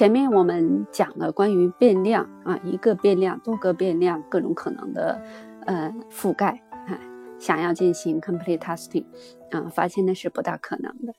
[0.00, 5.20] 前面我们讲了关于变量啊，一个变量、多个变量各种可能的
[5.66, 6.98] 呃覆盖啊，
[7.38, 9.04] 想要进行 complete testing
[9.50, 11.12] 啊，发现那是不大可能的。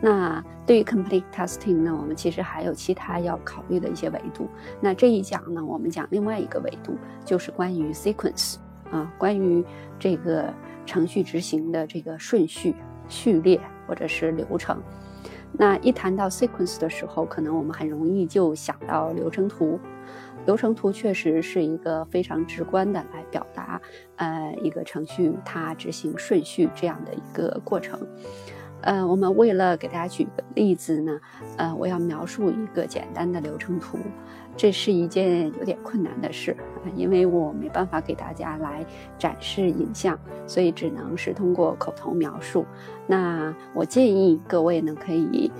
[0.00, 4.46] 那对于 complete testing 呢，我们其实还有其他要考虑的一些维度。
[4.80, 8.54] 那这一讲呢，我们讲另外一个维度，就是关于 sequence
[8.92, 9.64] 啊，关于
[9.98, 10.54] 这个
[10.86, 12.76] 程序执行的这个顺序、
[13.08, 14.80] 序列或者是流程。
[15.52, 19.78] 那一谈到 sequence 的时候，可能我们很容易就想到流程图。
[20.46, 23.80] 流程图确实是一个非常直观的来表达，
[24.16, 28.00] 呃，一个程序它执行顺序这样的一个过程。
[28.80, 31.20] 呃，我们为了给大家举个例子呢，
[31.56, 33.98] 呃，我要描述一个简单的流程图，
[34.56, 36.56] 这是一件有点困难的事，
[36.94, 38.86] 因为我没办法给大家来
[39.18, 42.64] 展示影像，所以只能是通过口头描述。
[43.06, 45.50] 那我建议各位呢，可以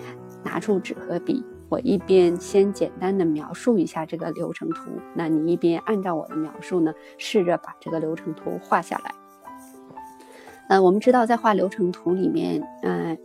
[0.44, 9.12] 拿出纸和笔，我一边先简单的描述一下这个流程图，那你一边按照我的描述呢，试着把这个流程图画下来。
[10.68, 13.16] 呃，我们知道在画流程图里面，嗯，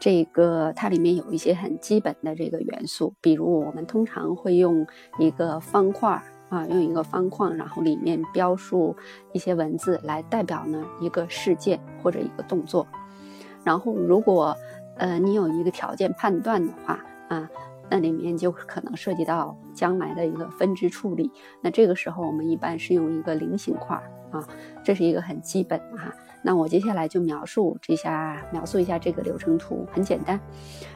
[0.00, 4.86] 这个它里面有一些很基本的这个元素，比如我们通常会用
[5.18, 8.96] 一个方块啊，用一个方框，然后里面标述
[9.34, 12.86] 一些文字来代表呢一个事件或者一个动作。
[13.64, 14.56] 然后如果
[14.96, 17.50] 呃你有一个条件判断的话啊，
[17.90, 21.30] 那里面就可能涉及到将来的一个分支处理。
[21.60, 23.94] 那这个时候我们一般是用一个菱形块
[24.30, 24.42] 啊，
[24.82, 26.14] 这是一个很基本的哈。
[26.42, 30.40] 那我接下来就描述一下，描述一下这个流程图，很简单。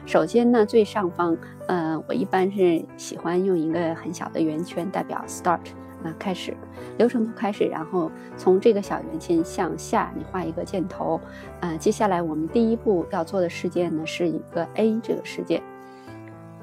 [0.05, 5.59] 首先呢，最上方，呃，我一般是喜欢用一个很小的圆圈代表 start，
[6.03, 6.55] 啊，开始
[6.97, 11.19] 流程图开始，然后从这个小圆圈向下，你画一个箭头，
[11.59, 15.61] 呃，接下来我们第一步要做的事件呢是一个 A 这个事件，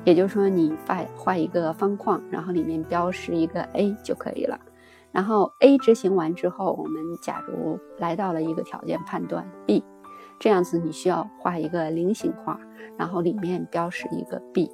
[0.04, 4.58] 也就是说你画画一个方框，然后里面标识一个 A 就可以了。
[5.12, 9.84] 然后 A 执行完之后，我们假如来到了一个条件判断 B，
[10.38, 12.56] 这样子你需要画一个菱形块，
[12.96, 14.70] 然后里面标识一个 B。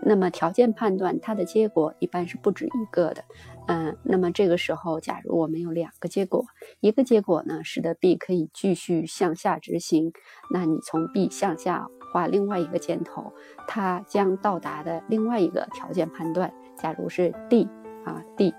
[0.00, 3.24] 那么条件判断它的结果一般是不止一个的，
[3.66, 6.46] 嗯，那么这个时候假如我们有两个结果，
[6.80, 10.12] 一个结果呢使得 B 可以继续向下执行，
[10.52, 13.32] 那你从 B 向下画另外一个箭头，
[13.66, 17.68] 它将到达的另外一个条件判断，假如是 D
[18.04, 18.54] 啊 D。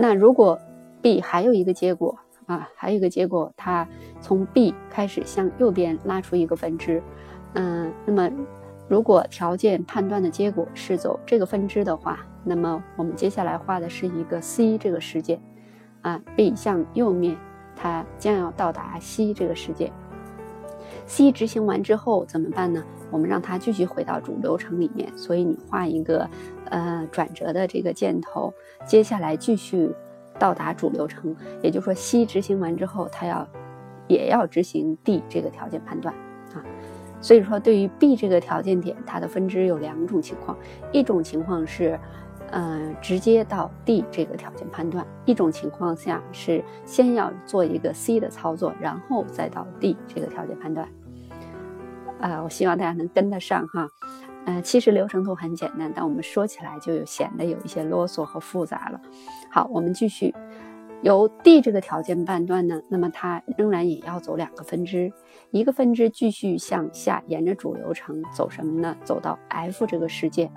[0.00, 0.56] 那如果
[1.02, 2.16] B 还有一个结果
[2.46, 3.86] 啊，还有一个结果，它
[4.20, 7.02] 从 B 开始向右边拉出一个分支，
[7.54, 8.30] 嗯，那么
[8.88, 15.40] 如果条件判断的结果是走这个分支的话，那么我们接下来画的是一个 C 这个事件，
[16.02, 17.36] 啊，B 向右面，
[17.74, 19.92] 它将要到达 C 这个事件。
[21.06, 22.84] C 执行完之后怎么办呢？
[23.10, 26.28] 我们让它继续回到主流程里面，所以你画一个
[26.66, 28.52] 呃转折的这个箭头，
[28.86, 29.94] 接下来继续
[30.38, 33.48] 到达主流程，也就是说 C 执行完之后，它要
[34.06, 36.14] 也要执行 D 这个条件判断
[36.54, 36.64] 啊。
[37.20, 40.56] 所以说对于 B 这个条件点，它的分支有两种情况，
[40.92, 41.98] 一种情况是
[42.50, 50.88] 呃直接到 D 这个条件判断，一种情况下是先要做一个 C 的操作，然后再到 D 这个条件判断。
[52.20, 53.88] 啊，我希望大家能跟得上哈。
[54.44, 59.00] 呃，其实流程图很简单，但我们说起来就有显得有一些啰嗦和复杂了。
[59.50, 60.34] 好，我们继续。
[61.02, 65.12] 由 D 这个条件判断呢，那么它仍然也要走两个分支，
[65.52, 68.96] 一个分支继续向下，沿着主流程走什么呢？
[69.04, 70.50] 走到 F 这个世界。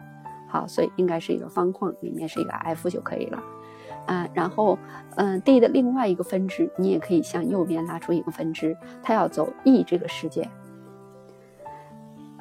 [0.47, 3.43] 好，所以应该是一个方框，里面是一个 F 就可以了。
[4.07, 4.79] 啊，然后，
[5.15, 10.49] 嗯，D 的另外一个分支，你也可以向右边拉出一个分支，它要走 E 这个世界。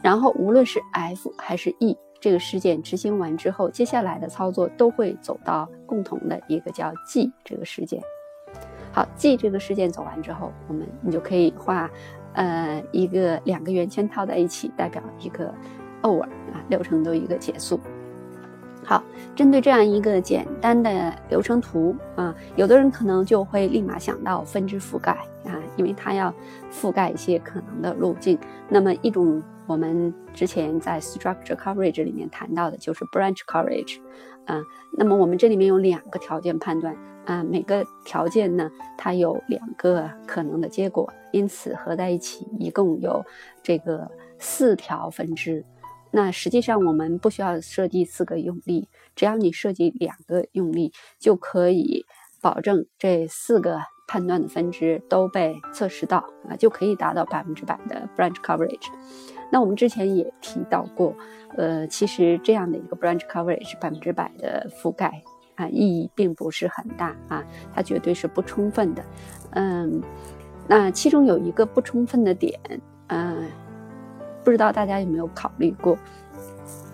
[0.02, 8.00] 然后，无论是 F 还是 E 这个事件执行完之后，接下来的操作都会走到共同的一个叫 G 这个事件。
[8.92, 11.90] 好，G 这个事件走完之后，我们你就可以画，
[12.32, 15.54] 呃，一个两个圆圈套在一起，代表一个
[16.02, 17.78] over 啊，流程都一个结束。
[18.82, 19.02] 好，
[19.36, 25.12] 针对这样一个简单的流程图啊，有的人可能就会立马想到分支覆盖
[25.44, 26.34] 啊，因为它要
[26.72, 28.38] 覆盖一些可能的路径。
[28.68, 29.42] 那么一种。
[29.70, 34.00] 我们之前在 structure coverage 里面谈到的就是 branch coverage，
[34.46, 34.64] 嗯，
[34.98, 38.68] 那么我们这里面有两个条件判断，啊，每个条件呢，
[38.98, 43.24] 它有两个可能的结果，因此合在一起一共有
[43.62, 45.64] 这个四条分支。
[46.10, 52.04] 那实际上我们不需要设计四个用力，只要你设计两个用力，就可以
[52.42, 53.78] 保证这四个
[54.08, 58.88] 判断的分支都被测试到，啊，就可以达到百分之百的 branch coverage。
[59.50, 61.14] 那我们之前也提到过，
[61.56, 65.22] 呃，其实这样的一个 branch coverage 百分之百的覆盖
[65.56, 67.44] 啊，意义并不是很大啊，
[67.74, 69.04] 它绝对是不充分的。
[69.50, 70.02] 嗯，
[70.68, 72.58] 那其中有一个不充分的点，
[73.08, 73.48] 嗯，
[74.44, 75.98] 不知道大家有没有考虑过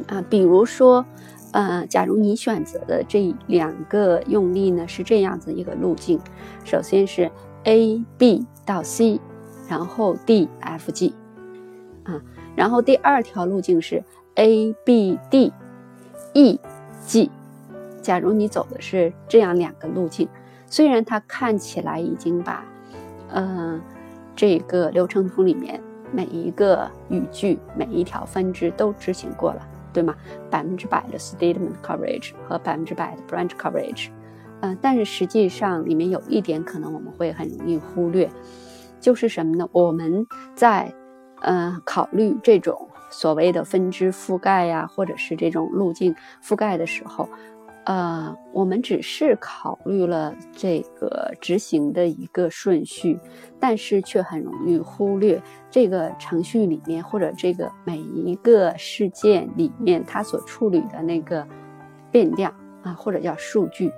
[0.08, 0.24] 啊？
[0.30, 1.04] 比如说，
[1.52, 6.18] 呃，假如你选择的这两个用力呢是这样子一个路径，
[6.64, 7.30] 首先是
[7.64, 9.20] A B 到 C。
[9.68, 11.12] 然后 D F G，
[12.04, 12.22] 啊，
[12.56, 14.02] 然后第二条路径是
[14.34, 15.52] A B D
[16.32, 16.58] E
[17.06, 17.30] G。
[18.02, 20.28] 假如你走的是这样两个路径，
[20.66, 22.64] 虽然它看起来已经把，
[23.30, 23.80] 呃，
[24.34, 25.80] 这个流程图里面
[26.12, 30.14] 每一个语句、每一条分支都执行过了，对吗？
[30.48, 34.08] 百分之百的 statement coverage 和百分之百的 branch coverage，
[34.60, 38.30] 嗯，但是实际上里面有一点可能我们会很容易忽略。
[39.00, 39.68] 就是什么呢？
[39.72, 40.92] 我们在，
[41.46, 46.12] 呃，考虑这种所谓的分支覆盖呀，或者是这种路径
[46.42, 47.28] 覆盖的时候，
[47.84, 53.16] 呃，我们只是考虑了这个执行的一个顺序，
[53.60, 55.40] 但是却很容易忽略
[55.70, 61.46] 这个程序里面或者这个每一个事件里面它所处理的那个
[62.10, 62.52] 变量
[62.82, 63.92] 啊，或者叫数据，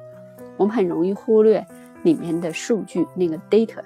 [0.59, 1.67] 我们很容易忽略
[2.03, 3.83] 里面的数据那个 data。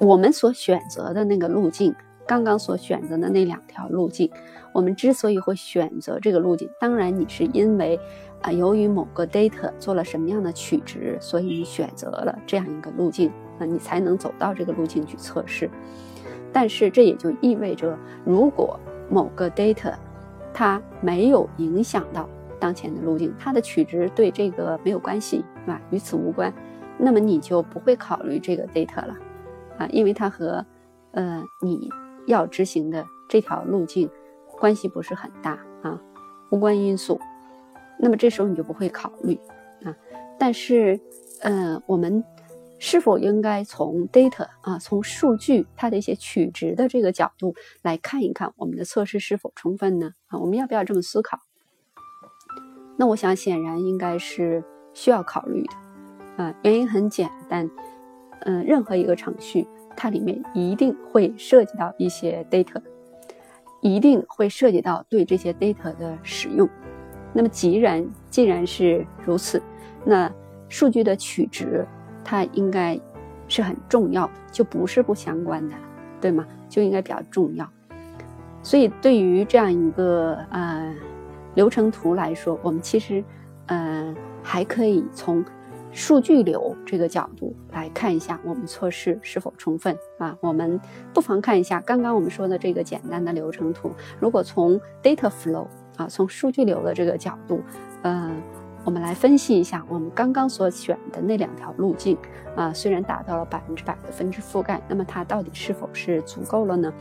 [0.00, 1.94] 我们所选择的那个路径，
[2.26, 4.30] 刚刚所选择的那两条路径，
[4.72, 8.00] 我们之所以会选择这个路径，当然你是因为，
[8.40, 15.68] 啊，由于某个 data 做了什么样的取值，所以你选择了这样一个路径，那你才能走到这个路径去测试。
[16.50, 18.80] 但是这也就意味着，如果
[19.10, 19.92] 某个 data
[20.54, 22.26] 它没有影响到
[22.58, 25.78] 当前的路径，它的取值对这个没有关系，是吧？
[25.90, 26.50] 与此无关，
[26.96, 29.14] 那么你就不会考虑这个 data 了。
[29.80, 30.64] 啊，因为它和，
[31.12, 31.88] 呃，你
[32.26, 34.10] 要执行的这条路径
[34.58, 35.98] 关系不是很大啊，
[36.50, 37.18] 无关因素。
[37.98, 39.40] 那么这时候你就不会考虑
[39.82, 39.96] 啊。
[40.38, 41.00] 但是，
[41.40, 42.22] 呃，我们
[42.78, 50.12] 是否应该从 data 啊，从数据它的一些取值的这个角度来看一看我们的测试是否充分呢？
[50.26, 51.38] 啊，我们要不要这么思考？
[52.98, 54.62] 那我想显然应该是
[54.92, 56.44] 需要考虑的。
[56.44, 57.70] 啊，原因很简单。
[58.46, 59.66] 嗯，任何一个程序，
[59.96, 62.80] 它里面一定会涉及到一些 data，
[63.82, 66.68] 一定会涉及到对这些 data 的使用。
[67.32, 69.62] 那么，既然既然是如此，
[70.04, 70.32] 那
[70.68, 71.86] 数据的取值
[72.24, 72.98] 它应该
[73.46, 75.74] 是很重要，就不是不相关的，
[76.20, 76.46] 对吗？
[76.68, 77.68] 就应该比较重要。
[78.62, 80.94] 所以，对于这样一个呃
[81.54, 83.22] 流程图来说，我们其实
[83.66, 85.44] 呃还可以从。
[85.92, 90.36] 数据流这个角度来看一下，我们测试是否充分啊？
[90.40, 90.80] 我们
[91.12, 93.90] 不妨看一下刚刚我们说的这个简单的流程图。
[94.20, 95.66] 如果从 data flow
[95.96, 97.60] 啊，从数据流的这个角度，
[98.02, 98.40] 嗯，
[98.84, 102.16] 我们来分析一下我们刚刚所选的那两条路径
[102.54, 106.92] 啊，虽然达到了百分之百的分支覆盖，那么它到底是否是足够了呢？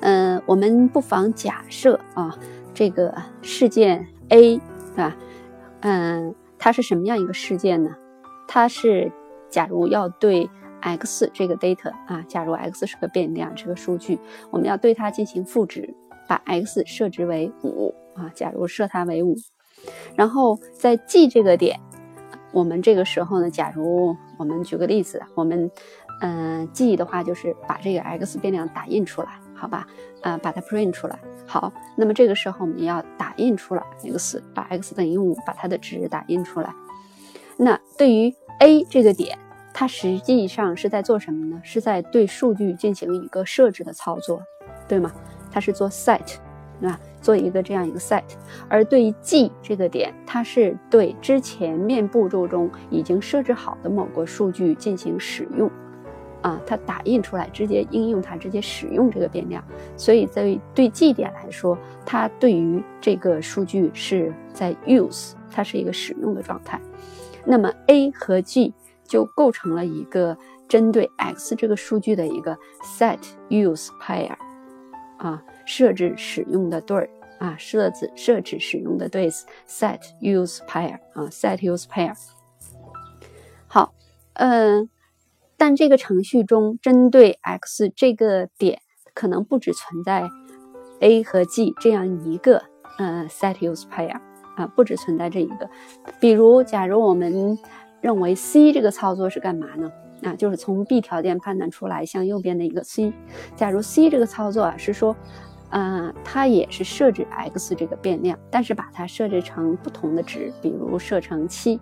[0.00, 2.38] 嗯，我们不妨假设啊，
[2.72, 3.12] 这个
[3.42, 4.60] 事件 A
[4.96, 5.16] 啊？
[5.80, 6.32] 嗯。
[6.62, 7.90] 它是什么样一个事件呢？
[8.46, 9.10] 它是，
[9.50, 10.48] 假如要对
[10.80, 14.16] x 这个 data 啊，假如 x 是个变量，是个数据，
[14.52, 15.92] 我们要对它进行赋值，
[16.28, 19.34] 把 x 设置为五啊，假如设它为五，
[20.14, 21.80] 然后在 G 这个点，
[22.52, 25.68] 我们这个时候呢，假如我们举个例子，我们
[26.20, 29.84] 嗯 G 的话就是把这个 x 变量打印出来，好吧？
[30.20, 31.18] 啊，把它 print 出来。
[31.46, 36.74] 好，那么这个时候我们要打印出来 x，把 x 等于五，把它的值打印出来。
[37.56, 39.38] 那对于 A 这个点，
[39.74, 41.60] 它实际上是在做什么呢？
[41.62, 44.42] 是在对数据进行一个设置的操作，
[44.88, 45.12] 对吗？
[45.50, 46.36] 它是做 set，
[46.80, 46.98] 对吧？
[47.20, 48.24] 做一个这样一个 set。
[48.68, 55.70] 而对于 G 这个点，它是对之前面步骤中已经设置好的某个数据进行使用。
[56.42, 59.64] 啊，它打印出来，直接应用它，直接使用这个变量。
[59.96, 66.80] 所以在对 G 点来说，它对于这个数据是在 use，它是一个使用的状态。
[67.44, 70.36] 那么 A 和 G 就构成了一个
[70.68, 73.18] 针对 X 这个数据的一个 set
[73.48, 74.34] use pair，
[75.18, 77.08] 啊，设置使用的对儿
[77.38, 79.30] 啊，设置设置使用的对
[79.68, 82.12] set use pair 啊，set use pair。
[83.68, 83.94] 好，
[84.34, 84.88] 嗯。
[85.62, 88.80] 但这个程序中，针对 x 这个点，
[89.14, 90.28] 可能不只存在
[90.98, 92.60] a 和 g 这样一个，
[92.98, 94.18] 呃，set use pair
[94.56, 95.70] 啊，不只存在这一个。
[96.18, 97.56] 比如，假如我们
[98.00, 99.92] 认为 c 这个操作是干嘛呢？
[100.24, 103.12] 啊，就是从 B 条件判断出来向右边的一个 C。
[103.54, 105.14] 假如 C 这个操作啊是说，
[105.70, 111.80] 嗯，它也是设置 x 这个变量，但是把它设置成不同的值，比如设成七。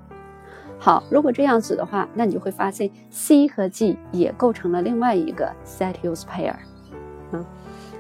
[0.82, 6.54] 好，如果这样子的话，那你就会发现 C 和 G 也构成了另外一个 set use pair。
[7.32, 7.44] 嗯，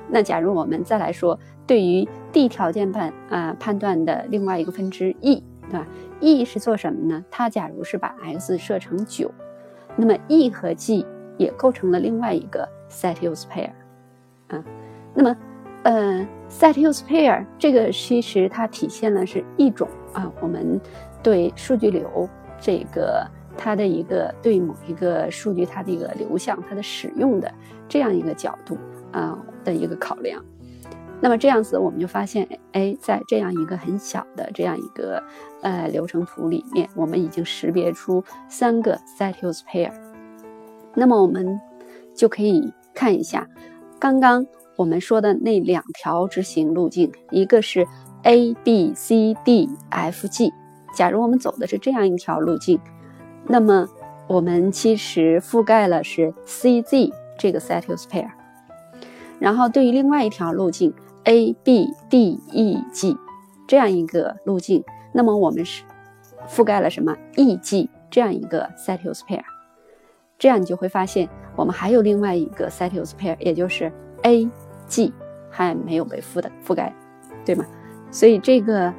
[0.08, 5.86] 那假如我们再来说，对于 D 条件判啊判断的另外一个分支 E，对吧
[6.20, 7.22] ？E 是做什么呢？
[7.30, 9.30] 它假如是把 x 设成九。
[9.94, 11.04] 那么 E 和 G
[11.36, 13.70] 也构成了另外一个 set use pair，
[14.48, 14.64] 啊，
[15.12, 15.36] 那么，
[15.82, 20.80] 呃，set use pair 这个其实它体现了是一种啊，我们
[21.22, 22.28] 对数据流
[22.60, 23.26] 这个
[23.56, 27.52] 它的一个对某一个数据它的一个流向它的使用的
[27.88, 28.76] 这样一个角度
[29.12, 30.44] 啊的一个考量。
[31.22, 35.22] 那么这样子我们就发现，哎，在这样一个很小的这样一个
[35.60, 39.92] 呃流程图里面，我们已经识别出三个 set use pair。
[40.94, 41.60] 那么我们
[42.14, 43.46] 就可以看一下
[43.98, 47.86] 刚刚我们说的那两条执行路径，一个是
[48.22, 50.50] a b c d f g。
[50.94, 52.80] 假如我们走的是这样一条路径，
[53.46, 53.88] 那么
[54.26, 58.28] 我们其实覆盖了是 c z 这个 set use pair。
[59.38, 60.92] 然后对于另外一条路径
[61.24, 63.16] ，a b d e g
[63.66, 65.82] 这样一个路径，那么我们是
[66.48, 69.42] 覆盖了什么 e g 这样一个 set use pair，
[70.38, 73.90] 这样你就会发现我们还有另外一个 set use pair，也就是
[74.22, 74.48] a
[74.86, 75.12] g
[75.48, 76.92] 还没有被覆的覆盖，
[77.44, 77.64] 对吗？
[78.10, 78.92] 所以这个，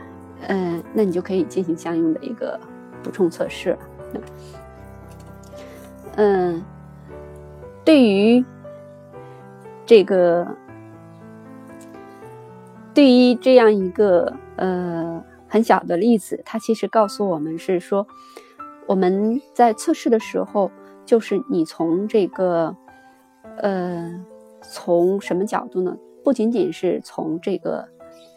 [0.48, 2.60] 呃，那你就可以进行相应的一个
[3.04, 3.80] 补充测试了。
[6.16, 6.64] 嗯，
[7.86, 8.44] 对于
[9.86, 10.48] 这个。
[12.94, 18.06] 对于这样一个呃很小的例子，它其实告诉我们是说，
[18.86, 20.70] 我们在测试的时候，
[21.06, 22.76] 就是你从这个
[23.60, 24.12] 呃
[24.62, 25.96] 从什么角度呢？
[26.22, 27.88] 不仅仅是从这个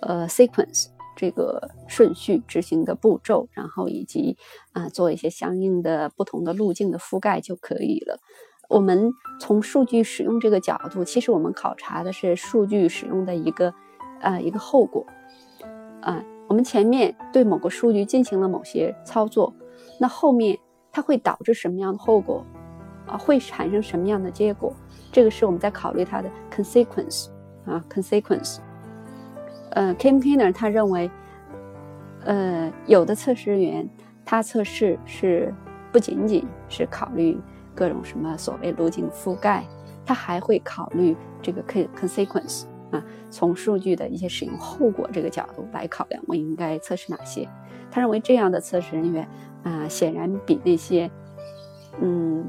[0.02, 4.36] 呃 sequence 这个顺序执行的步骤，然后以及
[4.72, 8.18] 啊做一些相应的不同的路径的覆盖就可以了。
[8.68, 13.74] 我们从数据使用这个角度，其实我们考察的是数据使用的一个。
[14.20, 15.04] 啊，一个后果，
[16.00, 19.52] 啊，我们前面对某个数据进行了某些操作，
[20.00, 20.58] 那后面
[20.90, 22.42] 它会导致什么样的后果？
[23.06, 24.72] 啊，会产生什么样的结果？
[25.12, 27.26] 这个是我们在考虑它的 consequence
[27.66, 28.60] 啊，consequence。
[29.74, 31.10] 呃，Kim Kiner 他认为，
[32.24, 33.88] 呃，有的测试人员
[34.24, 35.52] 他测试是
[35.92, 37.38] 不仅仅是考虑
[37.74, 39.64] 各种什么所谓路径覆盖，
[40.06, 42.64] 他还会考虑这个 consequence。
[42.90, 47.48] 啊，从数据的一些使用后果这个角度来考量，我应该测试哪些？
[47.90, 49.28] 他认为这样的测试人员
[49.64, 51.10] 啊，显然比那些
[52.00, 52.48] 嗯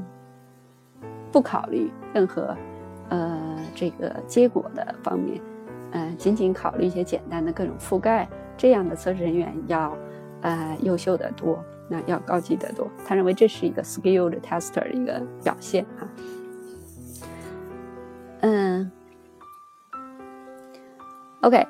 [1.32, 2.56] 不考虑任何
[3.08, 5.40] 呃这个结果的方面，
[5.92, 9.96] 嗯，仅仅考虑一些简单的各种覆盖这样的测试人员要
[10.42, 12.88] 呃优秀的多，那要高级得多。
[13.06, 16.08] 他认为这是一个 skilled tester 的一个表现啊，
[18.40, 18.90] 嗯。
[21.42, 21.64] OK，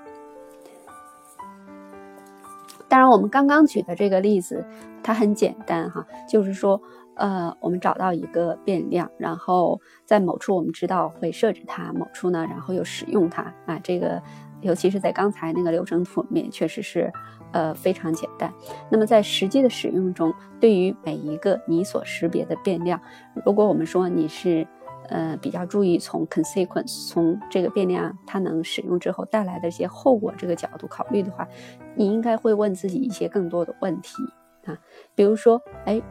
[2.88, 4.64] 当然，我们刚刚举的这个例子，
[5.02, 6.80] 它很简单哈，就是说，
[7.16, 13.78] 呃，我们找到一个变量，然后在某处我们知道会设置它，某处呢，然后又使用它啊。
[13.82, 14.22] 这个，
[14.60, 17.12] 尤其是在刚才那个流程图里面，确实是
[17.52, 18.52] 呃非常简单。
[18.90, 23.00] 那么在实际的使用中，对于每一个你所识别的变量，
[23.44, 24.66] 如果我们说你是。
[25.08, 31.46] 呃，比较注意从 consequence，从这个变量它能使用之后带来的一些后果这个角度考虑的话，
[31.94, 34.16] 你应该会问自己一些更多的问题
[34.64, 34.76] 啊，
[35.14, 36.02] 比如说，哎，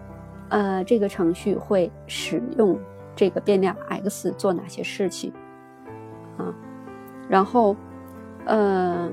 [0.50, 2.80] 呃，这个程序会使用
[3.16, 5.32] 这个变量 x 做哪些事情
[6.38, 6.54] 啊？
[7.30, 7.76] 然后，
[8.46, 9.10] 呃，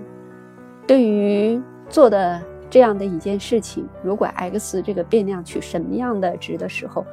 [0.87, 7.05] 对于做的这样的一件事情，如果 x 这个变量取什么样的值的时候。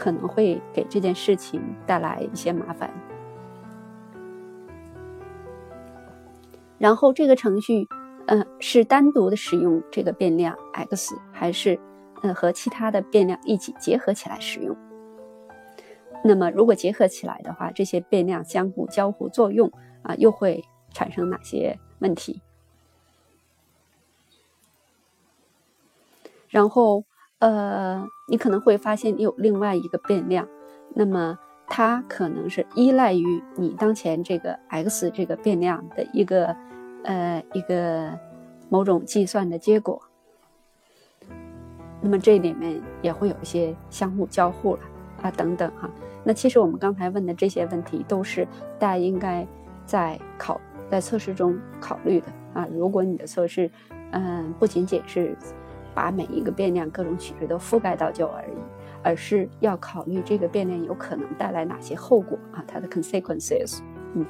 [0.00, 2.88] 可能会给这件事情带来一些麻烦。
[6.78, 7.88] 然后这个程序，
[8.26, 11.76] 嗯，是单独的使用这个变量 x，还是
[12.22, 14.76] 呃和其他的变量一起结合起来使用？
[16.24, 19.70] 那么如果结合起来的话，这些变量相互交互作用
[20.02, 22.40] 啊，又会产生哪些问题？
[26.48, 27.04] 然后。
[27.40, 30.48] 呃，你可能会发现你有另外一个变量，
[30.96, 36.56] 那么它可能是依赖于你当前这个 x 这个变量的一个
[37.04, 38.18] 呃一个
[38.68, 40.02] 某种计算的结果。
[42.00, 44.80] 那么这里面也会有一些相互交互了。
[45.20, 45.90] 啊等等哈。
[46.22, 48.46] 那其实我们刚才问的这些问题，都是
[48.78, 49.44] 大家应该
[49.84, 52.68] 在考在测试中考虑的啊。
[52.72, 53.68] 如果你的测试，
[54.12, 55.36] 嗯，不仅仅是
[55.92, 58.54] 把每一个变量各种曲率都覆盖到就而已，
[59.02, 63.80] 而是要考虑这个变量有可能带来哪些后果啊，它的 consequences。
[64.14, 64.24] 嗯，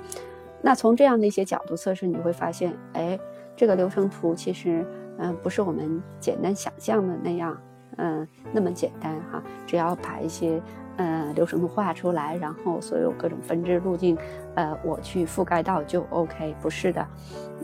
[0.62, 3.18] 那从这样的一些角度测试，你会发现，哎，
[3.54, 4.86] 这个流程图其实，
[5.18, 7.56] 嗯，不是我们简单想象的那样，
[7.96, 9.42] 嗯，那么简单哈。
[9.66, 10.62] 只要把一些，
[10.96, 14.16] 呃，流程图画出来，然后所有各种分支路径，
[14.54, 17.06] 呃，我去覆盖到就 OK，不是的，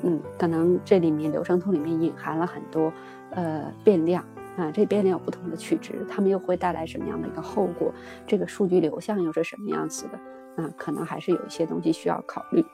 [0.02, 2.92] 嗯，可能这里面流程图里面隐含了很多，
[3.30, 4.24] 呃，变量
[4.56, 7.92] 啊，这变量有不同的取值，它们又会带来什么样的一个后果？
[8.26, 10.18] 这个数据流向又是什么样子的？
[10.56, 12.64] 嗯，可能还是有一些东西需要考虑。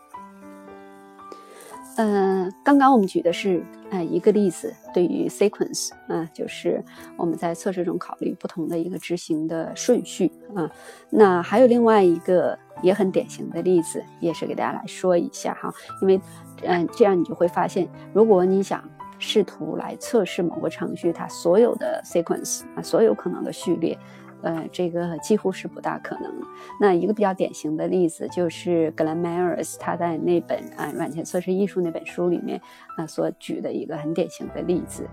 [1.96, 6.82] 嗯，刚刚我们举的是呃一个例子，对于 sequence，嗯，就是
[7.16, 10.70] 我们在测试中考虑不同的一个执行的顺序啊。
[11.10, 16.18] 那还有另外一个也很典型的例子，也是给大家来说一下哈，因为
[16.62, 18.82] 嗯，这样你就会发现，如果你想
[19.18, 23.98] 试图来测试某个程序它所有的 sequence 啊，所有可能的序列。
[24.42, 26.32] 呃，这个几乎是不大可能。
[26.80, 32.60] 那一个比较典型的例子就是 Glenn Myers 他在那本啊软件测试艺术那本书里面
[32.96, 35.06] 啊所举的一个很典型的例子。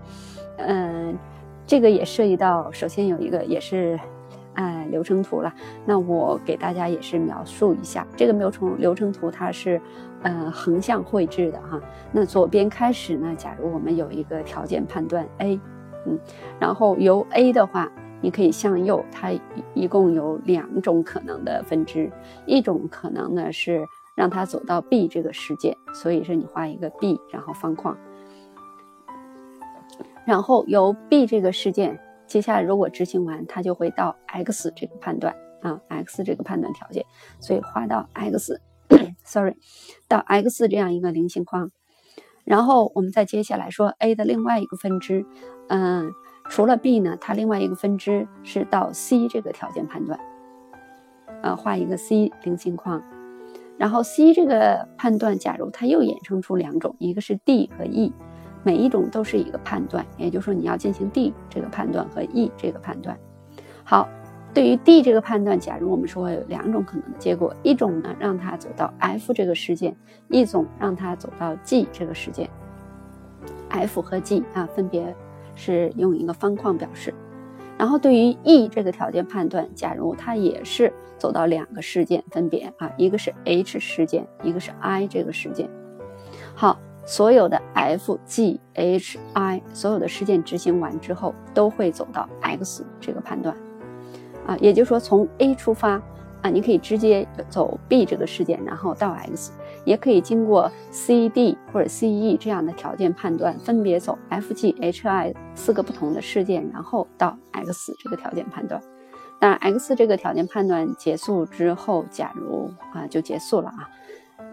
[0.56, 1.16] 嗯，
[1.66, 3.98] 这个也涉及到，首先有一个也是
[4.54, 5.54] 哎流程图了。
[5.84, 9.80] 那我给大家也是描述一下这个流程流程图，它是
[10.22, 11.80] 呃横向绘制的哈。
[12.12, 15.60] 那左边开始呢，假如我们有一个条件判断 A，
[16.06, 16.18] 嗯，
[16.58, 17.90] 然后由 A 的话。
[18.20, 19.30] 你可以向右，它
[19.74, 22.10] 一共有两种可能的分支，
[22.46, 27.96] 一种可能呢是让它走到 B 这个事件，所以是你画一个 B，然后方框，
[30.26, 37.04] 然后由 B 这个事件，接下来如果执行完，它就会到 X 这个判断啊，X 这个判断条件，
[37.38, 39.54] 所以画到 X，sorry，
[40.08, 41.70] 到 X 这样一个菱形框，
[42.44, 45.24] 然后我们再接下来说 A 的另外一个分支，
[45.68, 46.12] 嗯。
[46.48, 50.18] 除了 B 呢，它另外一个分支是到 C 这个条件判断，
[51.42, 53.02] 呃，画一个 C 菱形框，
[53.76, 58.12] 然后 C 这个判断，假如它又衍生出两种，一个是 D 和 E，
[58.64, 63.16] 每一种都是一个判断，也就是说你要进行 D 这个判断和 E 这个判断。
[63.84, 64.08] 好，
[64.52, 69.94] 对于 D 这个判断，假如我们说有两种可能的结果，一种呢让它走到 F 这个事件，
[70.28, 72.50] 一种让它走到 G 这个事件
[73.68, 75.14] ，F 和 G 啊分别。
[75.58, 77.12] 是用一个方框表示，
[77.76, 85.68] 然后对于 E 这个条件判断，假如它也是走到两个事件，分别啊，一个是 H 事件，一个是 I 这个事件。
[86.54, 93.56] 好，所有的 F、G、H、I 所有的事件执行完之后，都会走到 X 这个判断，
[94.46, 96.00] 啊，也就是说从 A 出发。
[96.40, 99.50] 啊，你可以直接走 B 这个事件，然后到 X，
[99.88, 108.82] 也可以经过 C、D 或者 C、E 这样的条件判断，分别走 F、G、H、I 四个不同的事件，然后到 X 这个条件判断。
[109.40, 113.88] 那，X 这个条件判断结束之后，假如啊就结束了啊，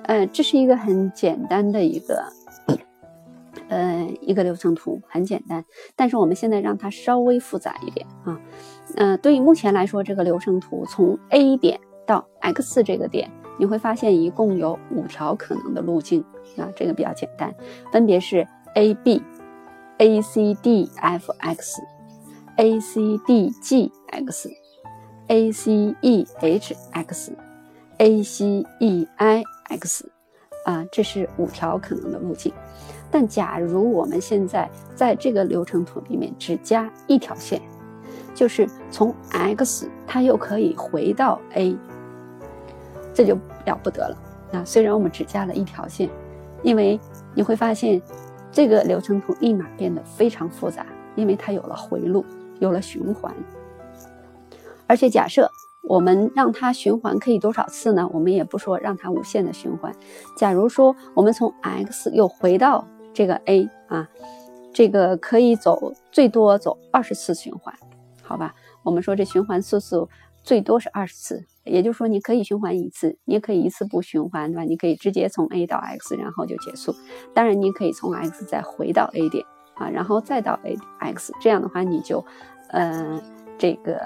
[0.04, 2.24] 呃，这是一个很简单的一个，
[3.68, 5.66] 呃，一个流程图，很简单。
[5.98, 8.40] 但是我们现在让它稍微复杂一点啊。
[8.96, 16.24] 嗯，对于目前来说，这个流程图从 A 点到 X 这个点，你会发现一共有五条可能的路径
[16.58, 17.54] 啊，这个比较简单，
[17.92, 19.22] 分别是 A B、
[19.98, 21.82] A C D F X、
[22.58, 24.50] A C D G X、
[25.28, 27.34] A C E H X、
[27.98, 30.10] A C E I X，
[30.66, 32.54] 啊，这是五条可能的路径。
[33.10, 37.62] 但假如我们现在在这个流程图里面只加一条线。
[38.34, 41.74] 就是从 X，它又可以回到 A，
[43.16, 43.34] 这就
[43.66, 44.18] 了不得了。
[44.52, 46.08] 那虽然我们只加了一条线，
[46.62, 47.00] 因为
[47.34, 48.00] 你会发现
[48.52, 52.24] 这个流程图立马变得非常复杂，因为它有了回路，
[52.60, 53.34] 有了循环。
[54.86, 55.50] 而且假设
[55.88, 58.08] 我们让它循环可以多少次呢？
[58.14, 59.92] 我们也不说让它无限的循环。
[60.38, 64.08] 假如说我们从 X 又回到这个 A 啊，
[64.74, 67.74] 这个可以走最多走二十次循环。
[68.22, 70.10] 好吧，我们说这循环次数
[70.44, 74.64] 最多是二十次，也就是说你可以循环一次，你也可以一次不循环，对吧？
[74.64, 76.96] 你可以直接从 A 到 X，然后就结束。
[77.34, 82.24] 当然，你可以从 X 再回到 A 点啊，然后再到 A X，这样的话你就，
[82.70, 83.22] 呃，
[83.58, 84.00] 这个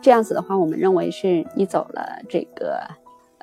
[0.00, 2.80] 这样子的话，我们认为是你走了这个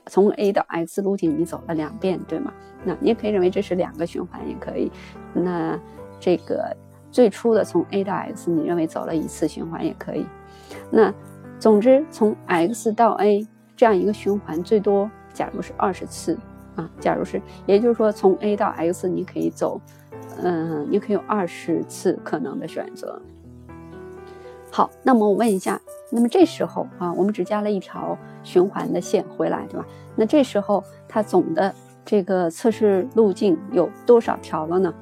[0.07, 2.53] 从 A 到 X 路径，你走了两遍，对吗？
[2.83, 4.91] 那你也可以认为这是两个循环，也可以。
[5.33, 5.79] 那
[6.19, 6.75] 这个。
[7.13, 10.25] 最初的从 A 到 X，你认为走了一次循环也可以。
[10.89, 11.13] 那
[11.63, 16.37] 总之，从 X 到 A 这样一个循环，最多假如是二十次
[16.75, 19.79] 啊，假如是，也就是说，从 A 到 X 你可以走，
[20.41, 23.17] 嗯，你可以有二十次可能的选择。
[24.69, 25.79] 好，那么我问一下，
[26.11, 29.85] 那么这时候啊，我们只加了一条循环的线回来，对吧？
[30.17, 31.73] 那这时候它总的
[32.03, 34.93] 这个测试路径有多少条了呢？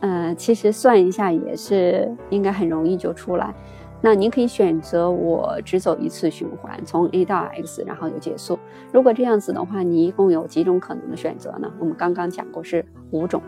[0.00, 3.54] 呃，其实算一下也是应该很容易就出来。
[4.04, 8.58] 那您可以选择我只走一次循环，从 A 到 X，然后就结束。
[8.92, 11.72] 如果这样子的话，你一共有几种可能的选择呢？
[11.78, 13.40] 我们刚刚讲过是五种。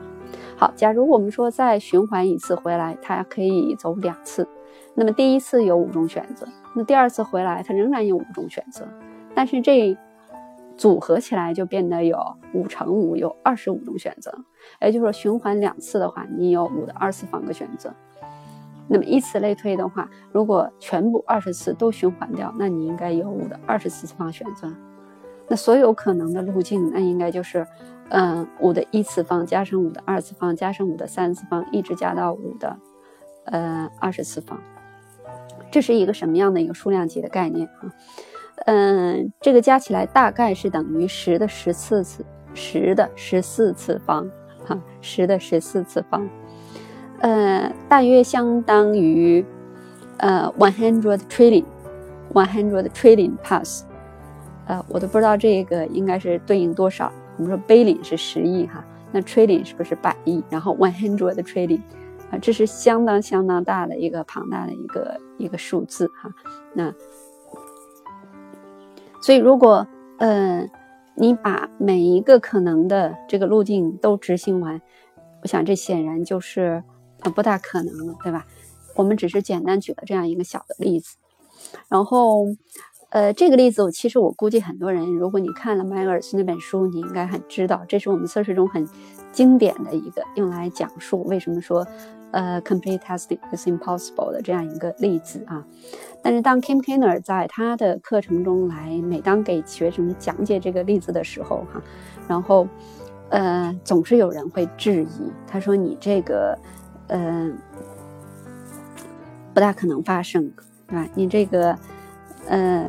[0.56, 4.46] 好，假如我们说再循环一次回来，它可以走两次。
[4.94, 8.86] 那么第一次有五种选择，那第二次回来它仍然有五种选择，
[9.34, 9.96] 但是这
[10.76, 12.16] 组合起来就变得有
[12.52, 14.32] 五乘五，有二十五种选择。
[14.80, 17.92] 也就是说，循环两次的话，你有五的二次方个选择。
[18.88, 24.70] 那么以此类推的话，如果全部二十次都循环掉，那你应该有五的二十次方选择。
[25.48, 27.66] 那所有可能的路径，那应该就是，
[28.08, 32.76] 嗯，五的一次方加上五的二次方加上五的三次方，一直加到五的，
[33.46, 34.58] 呃，二十次方。
[35.70, 37.92] 这是一个什么样的一个数量级的概念啊？
[38.66, 44.30] 嗯，这个加起来大概是等于十的十四次，十的十四次方，
[44.64, 46.26] 哈，十的十四次方，
[47.24, 49.42] 呃，大约相当于
[50.18, 53.82] 呃 one hundred trillion，one hundred trillion pass，
[54.66, 57.10] 呃，我都不知道这个应该是对应多少。
[57.38, 60.44] 我们说 billion 是十亿哈，那 trillion 是不是百亿？
[60.50, 61.80] 然后 one hundred trillion。
[62.30, 66.30] 啊，这是相当相当大的一个庞大的一个一个数字哈。
[66.74, 66.92] 那
[69.22, 69.86] 所以如果
[70.18, 70.68] 呃
[71.14, 74.78] 你把每一个可能的这个路径都执行完，
[75.40, 76.84] 我想这显然就是
[77.30, 78.46] 不大可能了，对吧？
[78.96, 81.16] 我们只是简单举了这样一个小的例子，
[81.88, 82.46] 然后
[83.10, 88.88] 呃这个例子我其实我估计很多人，如果你看了迈尔斯那本书，你应该很知道，这是我们测试中很。
[89.32, 91.84] 经典的一个用来讲述为什么说，
[92.30, 95.66] 呃，complete testing is impossible 的这样一个例子啊。
[96.22, 101.82] 但是当 Kim Kiner 在他的课程中来，每当给学生讲解这个例子的时候，哈，
[102.28, 102.68] 然后，
[103.28, 106.56] 呃，总是有人会质疑，他说你这个，
[107.08, 107.50] 呃，
[109.52, 110.50] 不大可能发生，
[110.86, 111.08] 对吧？
[111.14, 111.78] 你这个，
[112.48, 112.86] 呃，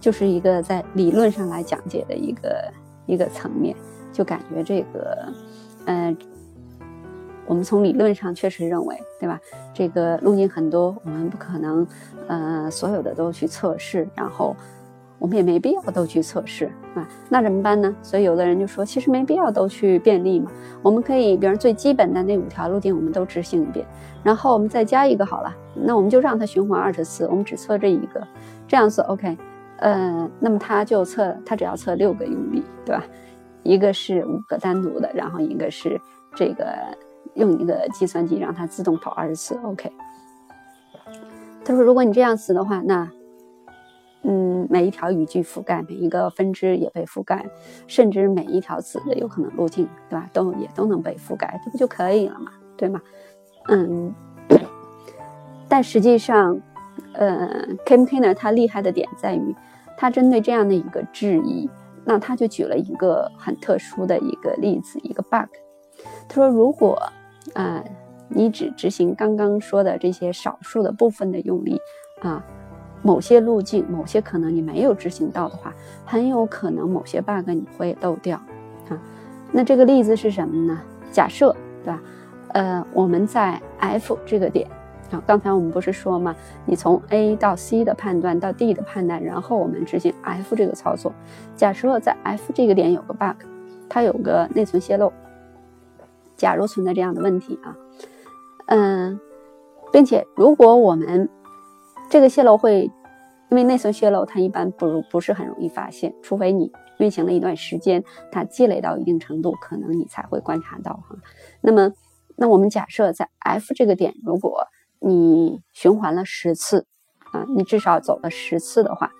[0.00, 2.72] 就是一个在理论上来讲解的一个
[3.06, 3.76] 一个层面。
[4.12, 5.28] 就感觉这个，
[5.86, 6.16] 嗯，
[7.46, 9.40] 我们从理论上确实认为，对吧？
[9.74, 11.84] 这个路径很多，我们不可能，
[12.28, 14.54] 呃，所有的都去测试，然后
[15.18, 17.08] 我们也没必要都去测试啊。
[17.28, 17.94] 那怎么办呢？
[18.02, 20.50] 所以有的人就说，其实没必要都去便利嘛。
[20.82, 23.86] 我们可以，比如最基本的那五条路径，我们都执行一遍，
[24.22, 25.54] 然后我们再加一个好了。
[25.74, 28.26] 那我们就让它循环二十次，我们只测这一个，
[28.68, 29.36] 这样子 OK。
[29.78, 33.04] 嗯，那么它就测，它只要测六个用力，对吧？
[33.62, 36.00] 一个是五个单独的，然后一个是
[36.34, 36.66] 这个
[37.34, 39.90] 用一个计算机让它自动跑二十次，OK。
[41.64, 43.10] 他说，如果你这样子的话，那
[44.24, 47.46] 嗯，每一条语句覆盖，每一个分支也被覆盖，
[47.86, 50.28] 甚至每一条子的有可能路径，对吧？
[50.32, 52.50] 都也都能被覆盖，这不就可以了嘛？
[52.76, 53.00] 对吗？
[53.68, 54.14] 嗯。
[55.68, 56.60] 但实际上，
[57.14, 59.54] 呃，Campaigner 它厉害的点在于，
[59.96, 61.68] 它针对这样的一个质疑。
[62.06, 65.48] 那他就举了一个很特殊的一个例子，一个 bug。
[66.28, 67.02] 他说，如果
[67.54, 67.82] 啊，
[68.28, 71.80] 你只执行刚刚说的这些少数的部分的用力
[72.20, 72.44] 啊，
[73.04, 75.74] 某些路径、某些可能你没有执行到的话，
[76.06, 78.38] 很有可能某些 bug 你会漏掉
[78.88, 78.98] 啊。
[79.52, 80.80] 那这个例子是什么呢？
[81.12, 82.02] 假设，对吧？
[82.54, 84.66] 呃，我们在 F 这个点
[85.10, 85.22] 啊。
[85.26, 86.34] 刚才我们不是说吗？
[86.64, 91.12] 你从 A 到 C 的判断到 D 的判断，然后我们执行 F 这个操作。
[91.54, 93.44] 假设在 F 这个点有个 bug，
[93.88, 95.12] 它有个内存泄露。
[96.36, 97.76] 假如存在这样的问题啊，
[98.66, 99.20] 嗯，
[99.92, 101.28] 并且如果我们
[102.10, 102.90] 这个泄露会，
[103.54, 111.16] 因为内存泄露它一般不如不是很容易发现，除非你运行了一段时间，它积累到一定程度，可能你才会观察到哈。
[111.60, 111.92] 那么，
[112.34, 114.66] 那我们假设在 F 这个点，如果
[114.98, 116.84] 你循环了十次，
[117.30, 119.12] 啊，你至少走了十次的话，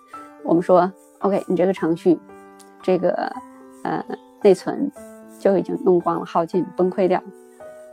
[0.42, 2.18] 我们说，OK，你这个程序，
[2.82, 3.32] 这个
[3.84, 4.04] 呃
[4.42, 4.90] 内存
[5.38, 7.22] 就已经用光了，耗尽，崩溃掉。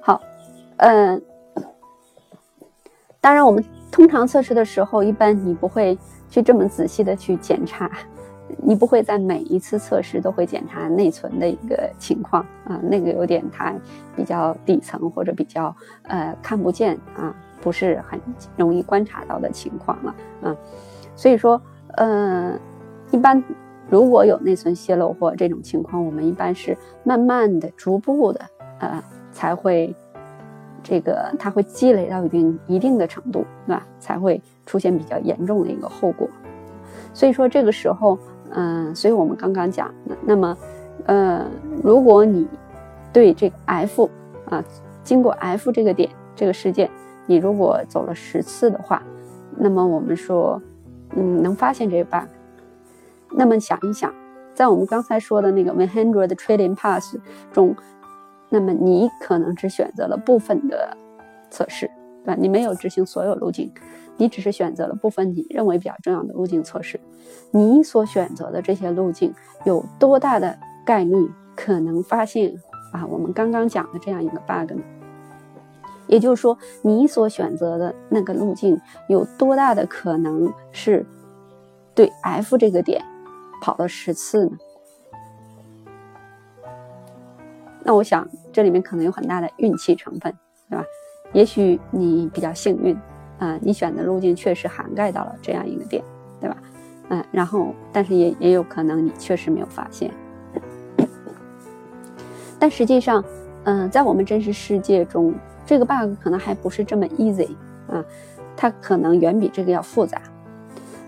[0.02, 0.20] 好，
[0.78, 1.22] 嗯，
[3.20, 5.96] 当然我们通常测试的时候，一般你不会
[6.32, 7.92] 去这么仔细的去检查，
[8.58, 13.80] 你不会在每一次测试都会检查内存的一个情况啊，那个有点太
[14.16, 17.36] 比较底层或者比较呃看不见啊。
[17.64, 18.20] 不是很
[18.58, 20.58] 容易观察到的情况了，啊，
[21.16, 22.60] 所以说，呃，
[23.12, 23.44] 一般
[23.88, 28.42] 如果有内存泄露或这种情况，我们一般是慢慢的、逐步的，
[28.80, 29.96] 呃，才会
[30.84, 33.86] 这个它会积累到一定一定的程度，对吧？
[34.00, 36.28] 才会出现比较严重的一个后果。
[37.14, 38.18] 所以说这个时候，
[38.52, 39.94] 嗯，所以我们刚刚讲，
[40.26, 40.58] 那么，
[41.06, 41.46] 呃，
[41.84, 42.48] 如果你
[43.14, 44.10] 对这个 F
[44.50, 44.64] 啊，
[45.04, 46.90] 经过 F 这个点这个事件，
[47.26, 49.02] 你如果走了十次的话，
[49.58, 50.62] 那么我们说。
[51.14, 52.26] 嗯，能发现这个 bug。
[53.32, 54.14] 那么想一想，
[54.54, 57.18] 在我们刚才说的那个 one hundred trillion pass
[57.52, 57.76] 中，
[58.54, 60.96] 那么你可能只选择了部分的
[61.50, 61.90] 测试，
[62.24, 62.38] 对吧？
[62.38, 63.72] 你没有执行所有路径，
[64.18, 67.00] 你只是选择了部分你认为比较重要的路径测试。
[67.52, 69.34] 你所选择的这些路径
[69.64, 72.54] 有多大的概率可能发现
[72.92, 73.06] 啊？
[73.08, 74.84] 我们刚刚讲的这样一个 bug 呢？
[76.08, 81.06] 也就是说，你所选择的那个路径有多大的可能是
[81.96, 83.02] 对 F 这个点
[83.62, 84.52] 跑了十次呢？
[87.84, 90.34] 那我想这里面可能有很大的运气成分，
[90.70, 90.86] 对吧？
[91.34, 92.98] 也许你比较幸运
[93.40, 96.04] 啊，你选的路径确实涵盖到了这样一个点，
[96.40, 96.58] 对吧？
[97.10, 100.12] 嗯，然后但是也也有可能你确实没有发现。
[102.60, 103.24] 但实际上，
[103.64, 105.34] 嗯，在我们真实世界中。
[105.64, 107.48] 这个 bug 可能还不是这么 easy
[107.88, 108.04] 啊，
[108.58, 110.22] 它可能远比这个要复杂。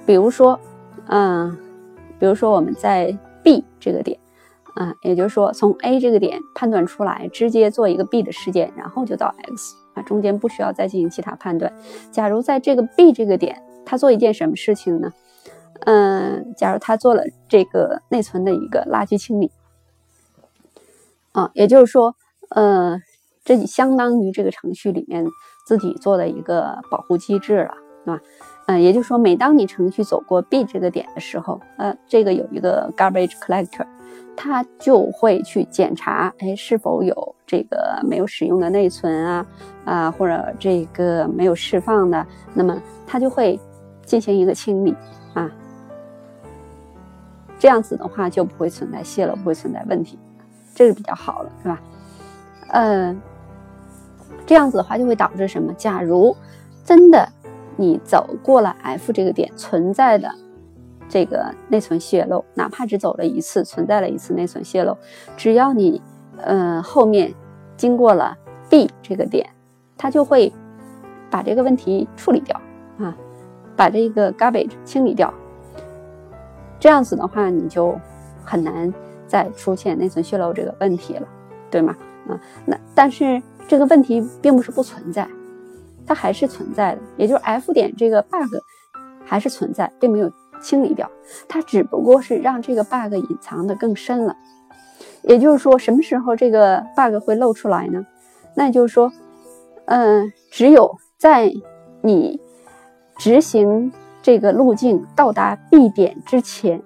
[0.05, 0.57] 比如说，
[1.07, 1.51] 嗯，
[2.17, 4.17] 比如说我们在 B 这个点，
[4.75, 11.71] 啊，也就是说从 A 这个点判断出来，直接做一个 B 的事件，然后就到 X 啊，中间不需要再进行其他判断。
[12.11, 15.11] 假如在这个 B 这个点，他做一件什么事情呢？
[15.85, 19.51] 嗯，假如他做了这个内存的一个垃圾清理，
[21.31, 22.15] 啊，也就是说，
[22.49, 23.01] 呃。
[23.45, 25.25] 这相当于这个程序里面
[25.65, 27.73] 自己做的一个保护机制了，
[28.05, 28.21] 对吧？
[28.67, 33.85] 嗯，也就是说，每当你程序走过 B 这个点的时候，呃，这个有一个 garbage collector，
[34.35, 39.45] 它就会去检查，哎，是否有这个没有使用的内存啊，
[39.85, 43.59] 啊，或者这个没有释放的，那么它就会
[44.05, 44.95] 进行一个清理
[45.33, 45.51] 啊，
[47.57, 50.19] 这样子的话就不会存在泄露，不会存在问题，
[50.73, 51.81] 这是比较好了，是吧？
[52.69, 53.21] 嗯。
[54.45, 55.73] 这样子的话就会导致什么？
[55.75, 56.35] 假如
[56.83, 57.25] 真的
[57.77, 60.29] 你走过了 F 这个点存在的
[61.09, 64.97] 这个内存泄露，哪怕只走了一次，存在了一次内存泄露，
[65.35, 66.01] 只要你
[66.37, 67.33] 呃后面
[67.77, 68.37] 经过了
[68.69, 69.49] B 这个点，
[69.97, 70.51] 它就会
[71.29, 72.59] 把这个问题处理掉
[72.99, 73.15] 啊，
[73.75, 75.33] 把这个 garbage 清理掉。
[76.79, 77.97] 这样子的话，你就
[78.43, 78.93] 很难
[79.27, 81.27] 再出现内存泄露这个问题了，
[81.69, 81.95] 对吗？
[82.27, 83.41] 啊，那但是。
[83.65, 85.25] 这个问题并不是不存在，
[86.05, 88.53] 它还是存在的，也就是 F 点这个 bug
[89.23, 90.29] 还是存在，并没有
[90.63, 91.11] 清理掉，
[91.47, 94.35] 它只不过是让这个 bug 隐藏的更深了。
[95.21, 98.05] 也就是说，什么时候这个 bug 会露出来呢？
[98.55, 99.11] 那就是说，
[99.85, 101.51] 嗯，只有在
[102.01, 102.39] 你
[103.17, 106.81] 执行这个路径到达 B 点之前，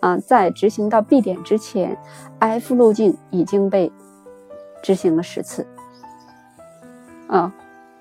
[0.00, 1.96] 啊，在执行到 B 点之前
[2.38, 3.90] ，F 路径已经被
[4.82, 5.66] 执行了十次。
[7.26, 7.52] 啊，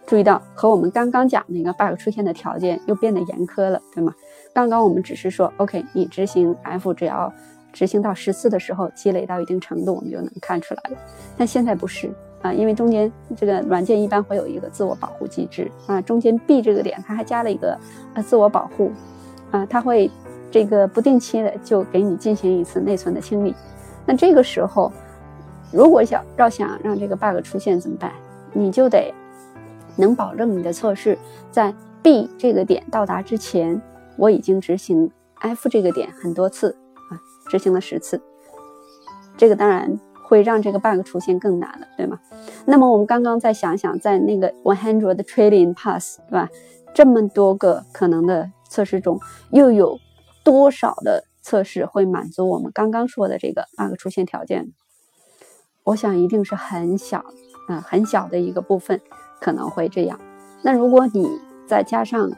[0.06, 4.14] 注意到和我们刚刚讲那个 bug 出现的条件又变得严苛了，对吗？
[4.54, 7.34] 刚刚我们只是说，OK，你执行 F 只要
[7.72, 10.98] 执行到十次的时候，积累到一定程度，我们就能看出来了。
[11.36, 12.12] 但现在不是
[12.44, 17.78] 啊，因为中间这个软件一般会有一个自我保护机制啊，中间 B 这个点它还加了一个
[18.14, 18.92] 呃自我保护
[19.50, 20.12] 啊，它会
[20.52, 23.56] 这个不定期的就给你进行一次内存的清理。
[24.06, 24.92] 那这个时候，
[25.72, 28.12] 如果想要想让这个 bug 出现怎么办？
[28.54, 29.12] 你就得。
[29.96, 31.16] 能保证你的测试
[31.52, 33.80] 在 B 这个点到达之前，
[34.18, 36.76] 我已经执行 F 这个点很多次
[37.10, 38.22] 啊，执行了十次。
[39.38, 42.20] 这个当然会让这个 bug 出现更难了，对吗？
[42.66, 46.50] 那么我们刚刚再想想，在那个 one hundred trillion pass，对吧？
[46.94, 49.20] 这么多个可能的测试中，
[49.52, 50.00] 又有
[50.44, 54.72] 多少的测试会满足我们刚刚说的这个 bug 出现条件？
[55.84, 57.26] 我想一定是很小，
[57.68, 59.02] 嗯，很小的一个部分。
[59.42, 60.22] 可能会这样。
[60.62, 61.30] 那如果你
[61.68, 62.32] 再加上，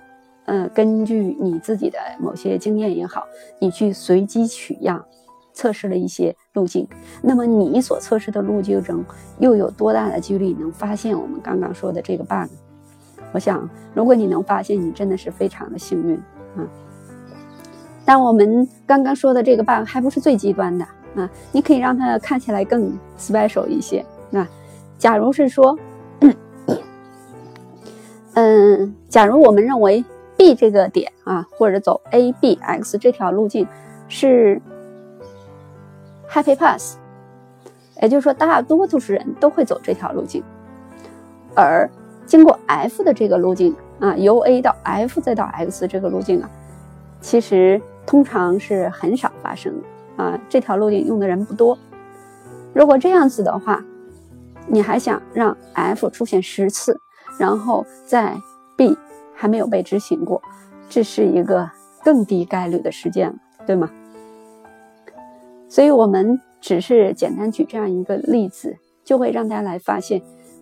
[0.46, 3.24] 嗯，根据你自己的某些经验也好，
[3.60, 5.04] 你去随机取样
[5.54, 6.88] 测试了一些路径，
[7.22, 9.04] 那么你所测试的路径中
[9.40, 12.50] 又有多大的几率能发现我们刚刚说的这个 bug？
[13.32, 16.16] 我想，如果你能发现，你真的是非常的幸运
[16.56, 16.68] 啊。
[18.06, 24.06] 但我们刚刚说的这个 bug 还不是最极端的啊，你可以让它看起来更 special 一些。
[24.30, 24.48] 那
[24.98, 25.78] 假如是说。
[28.38, 30.04] 嗯，假如我们认为
[30.46, 33.68] B 这个点啊，或者走 A B X 这条路径
[34.08, 34.62] 是
[36.30, 36.98] Happy Path，
[38.00, 40.44] 也就是说大多数人都会走这条路径，
[41.56, 41.90] 而
[42.28, 46.50] 经过 F 的这个路径啊，由 A 到 F 再到 X 这个路径啊，
[47.22, 51.76] 其实通常是很少发生的啊，这条路径用的人不多。
[52.72, 53.84] 如果这样子的话，
[54.68, 57.00] 你还想让 F 出现十次，
[57.40, 58.55] 然后在 B
[59.36, 60.41] 还没有被执行过，
[60.89, 61.69] 这是一个
[62.04, 63.36] 更低概率的事件了，
[63.67, 63.89] 对吗？
[65.67, 70.21] 所以，我们只是简单举这样一个例子，就会让大家来发现，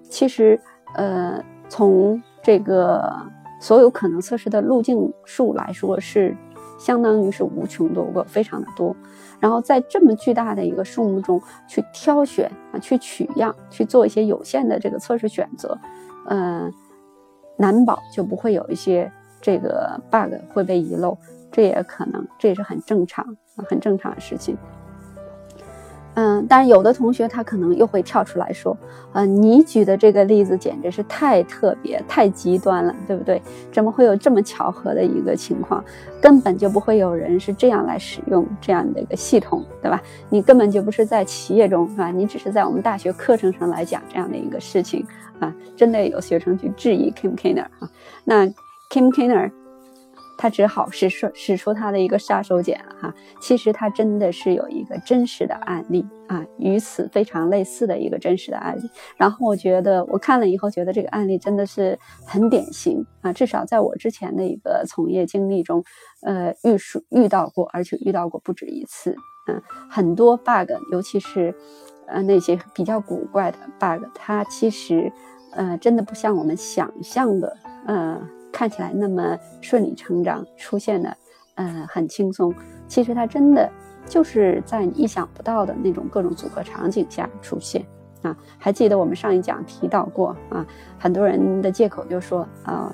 [0.10, 0.60] 其实，
[0.96, 3.14] 呃，从这个
[3.60, 6.36] 所有可能测试的路径数来说，是
[6.80, 8.96] 相当于是无穷多个，非常的多。
[9.40, 15.78] 然后在这么巨大的一个数目中去挑选啊，去取样，去做一些有限的这个测试选择，
[16.28, 16.74] 嗯，
[17.58, 19.12] 难保就不会有一些
[19.42, 21.18] 这个 bug 会被遗漏，
[21.52, 23.26] 这也可能，这也是很正常，
[23.68, 24.58] 很正常的事情。
[26.16, 28.78] 嗯，但是有的同学他可能又会跳出来说，
[29.14, 33.42] 呃，你举的这个例子简直是太特别、太极端了，对不对？
[33.72, 35.84] 怎么会有这么巧合的一个情况？
[36.22, 40.00] 根本就不会有人是这样来使用这样的一个系统，对吧？
[40.30, 42.12] 你根本就不是在企业中，是吧？
[42.12, 45.04] 你只是在我们大学课程上来讲这样的一个事情
[45.40, 45.54] 啊！
[45.76, 47.90] 真的有学生去质疑 Kim Kiner 啊，
[48.26, 48.46] 那
[48.90, 49.52] Kim Kiner。
[50.36, 58.82] 他只好使出使出他的一个杀手锏了哈，其实他真的是有一个真实的案例啊，与此非常类似的一个真实的案例。
[59.16, 65.84] 然后我觉得我看了以后觉得这个案例真的是很典型啊，至少在我之前的一个从业经历中，
[66.24, 69.16] 呃，遇数遇到过，而且遇到过不止一次。
[69.48, 71.54] 嗯，很多 bug，尤其是
[72.08, 75.12] 呃那些比较古怪的 bug，它其实
[75.52, 78.22] 呃真的不像我们想象的，呃。
[78.56, 81.18] 看起来那么顺理成章出现的，
[81.56, 82.54] 呃，很轻松。
[82.88, 83.68] 其实它真的
[84.06, 87.84] 就是在你意想不到的那种各种组合场景下出现
[88.22, 88.38] 啊。
[88.60, 90.64] 还记得我们上一讲提到过啊，
[91.00, 92.94] 很多人的借口就说啊，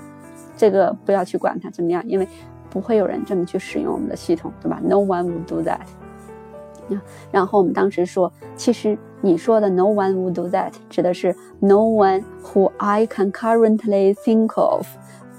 [0.55, 2.25] 这个不要去管它怎么样，因为
[2.69, 5.81] 不会有人这么去使用我们的系统，对吧？No one would do that。
[7.31, 14.85] 然后我们当时说，其实你说的 “no one would do that” 指的是 “no one who I can currently think of”。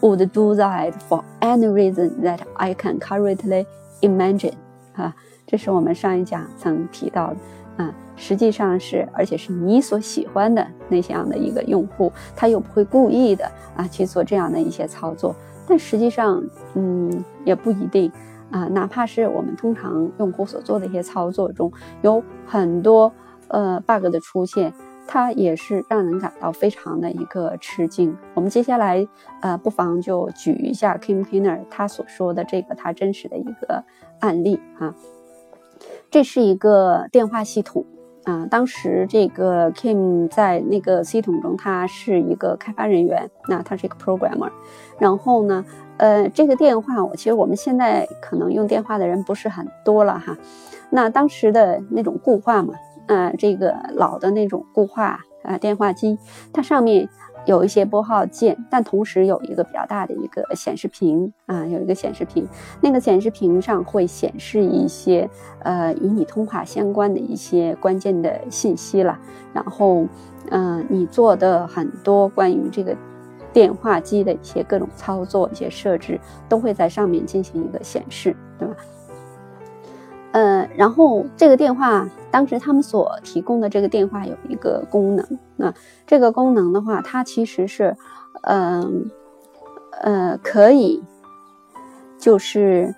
[0.02, 3.66] would do that for any reason that I can currently
[4.00, 4.54] imagine
[4.94, 5.14] 啊，
[5.46, 13.44] 这是我们上一讲曾提到的啊，实际上是，而且是你所喜欢的那样的一个用户，他又不会故意的
[13.76, 15.36] 啊去做这样的一些操作，
[15.68, 16.42] 但实际上，
[16.76, 18.10] 嗯，也不一定
[18.50, 23.12] 啊，哪怕是我们通常用户所做的一些操作中，有很多
[23.48, 24.72] 呃 bug 的出现。
[25.12, 28.16] 它也是让人感到非常的一个吃惊。
[28.34, 29.08] 我们接下来，
[29.40, 33.82] 呃，不妨就举一下 Kim Kiner 他所说的这个他真实的一个
[34.20, 34.94] 案例啊。
[36.12, 37.84] 这是一个电话系统
[38.22, 44.52] 啊，当时这个 Kim 在那个系统中，他是一个开发人员，那他是一个 programmer。
[45.00, 45.64] 然后呢，
[46.00, 50.36] 呃，这个电话我其实我们现在可能用电话的人不是很多了哈。
[50.88, 52.74] 那当时的那种固话嘛。
[53.06, 56.16] 啊，这个老的那种固话啊电话机，
[56.52, 57.08] 它上面
[57.44, 62.46] 有一些拨号键，但同时有一个比较大的一个显示屏啊，有一个显示屏，
[62.80, 65.28] 那个显示屏上会显示一些
[65.64, 69.18] 呃与你通话相关的一些关键的信息了。
[69.52, 70.06] 然后，
[70.50, 72.96] 嗯，你做的很多关于这个
[73.52, 78.74] 电话机的一些各种操作、一些设置，都会在上面进行一个显示，对吧？
[80.32, 85.74] 呃，然后这个电话当时他们所提供的这个电话有一个功能，那
[86.06, 87.96] 这个功能的话，它其实是，
[88.42, 89.10] 嗯，
[90.02, 91.02] 呃，可以，
[92.16, 92.94] 就是，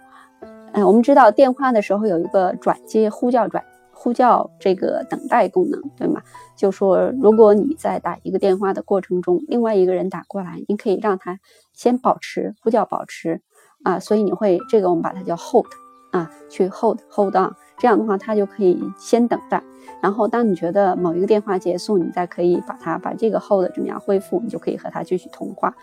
[0.73, 3.65] 呃，我们知道电话的时候有一个转接呼叫转
[4.03, 6.23] 呼叫这个等待功能，对吗？
[6.57, 11.39] 就说如果你在打一个电话的过程中，另外一个人打过来，你可以让他
[11.73, 13.43] 先保持呼叫保持
[13.85, 15.67] 啊，所以你会这个我们把它叫 hold。
[16.11, 19.63] 啊，去 hold hold on，这样的话，他就可以先等待，
[20.03, 25.75] 然后当你觉得某一个电话结束，你再可以把它把这个 hold 怎么样恢复，你就可以和他继续通话，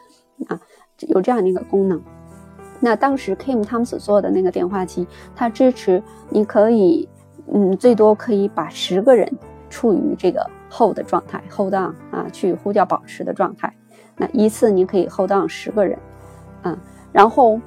[0.47, 0.61] 啊，
[1.07, 1.99] 有这样的一个功能。
[2.79, 7.09] 那当时 Kim 他们所做的那个电话机，它支持你可以，
[7.53, 9.31] 嗯，最多可以把十个人
[9.69, 13.73] 处于这个 hold 的状态，hold on 啊，去呼叫保持的状态。
[14.17, 15.97] 那一次你可以 hold on 十个人，
[16.61, 16.77] 啊，
[17.11, 17.59] 然后。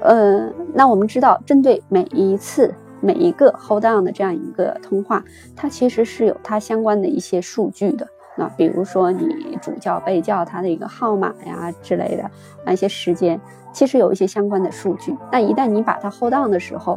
[0.00, 5.24] 呃，那我们知道，针对每一次、每一个 hold on 的这样一个通话，
[5.56, 8.06] 它其实是有它相关的一些数据的
[8.36, 12.30] 啊，比如说你主叫被叫它的一个号码呀之类的，
[12.64, 13.40] 那一些时间，
[13.72, 15.16] 其实有一些相关的数据。
[15.32, 16.96] 那一旦你把它 hold down 的时候，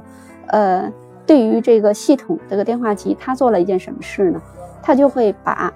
[0.49, 0.87] 呃，
[1.25, 4.41] 对于这个系统这个电话机，它做了一件什么事呢？
[4.81, 5.71] 它就会把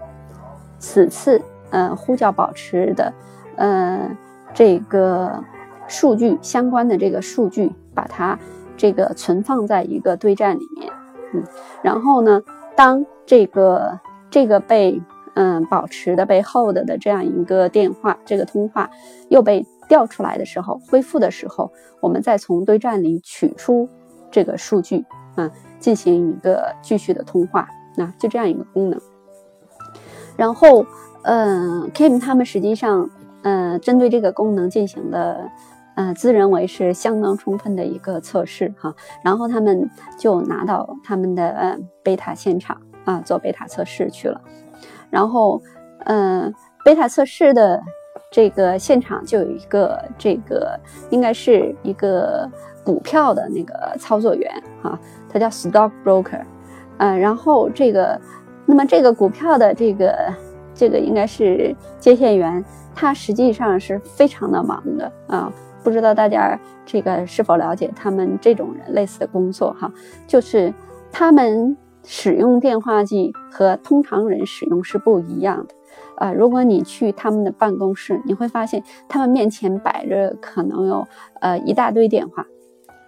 [0.79, 3.13] 此次呃呼叫保持的
[3.55, 4.09] 呃
[4.53, 5.43] 这个
[5.87, 8.37] 数据相关的这个数据，把它
[8.75, 10.91] 这个存放在一个对站里面，
[11.33, 11.43] 嗯，
[11.81, 12.41] 然后呢，
[12.75, 15.01] 当这个这个被
[15.35, 18.89] 嗯，保持的被 hold 的这样一个电话，这个通话
[19.29, 21.71] 又被调出来的时候，恢复的时候，
[22.01, 23.87] 我们再从对站里取出
[24.31, 25.05] 这个数据
[25.35, 28.99] 啊，进行一个继续的通话，那就这样一个功能。
[30.35, 30.85] 然后，
[31.23, 33.09] 嗯，Kim 他们实际上，
[33.43, 35.49] 嗯，针对这个功能进行了，
[35.95, 38.93] 嗯，自认为是相当充分的一个测试哈。
[39.23, 44.41] 然后他们就拿到他们的呃贝塔现场啊，做贝塔测试去了。
[45.09, 45.61] 然后，
[46.05, 47.81] 嗯，贝塔测试的
[48.29, 50.77] 这个现场就有一个这个
[51.09, 52.49] 应该是一个
[52.83, 54.51] 股票的那个操作员
[54.83, 54.99] 哈，
[55.35, 56.41] 他叫 stock broker，
[56.97, 58.17] 嗯，然后这个，
[58.65, 60.33] 那么这个股票的这个
[60.73, 62.63] 这个应该是接线员，
[62.95, 65.51] 他实际上是非常的忙的啊，
[65.83, 69.91] 不知道大家这个是否了解他们这种人类似的工作哈，
[70.25, 70.73] 就是
[71.11, 71.75] 他们。
[72.07, 75.73] 使用电话机和通常人使用是不一样的，
[76.17, 81.07] 啊，如果你去他们的办公室，你会发现他们面前摆着可能有
[81.41, 82.45] 呃一大堆电话，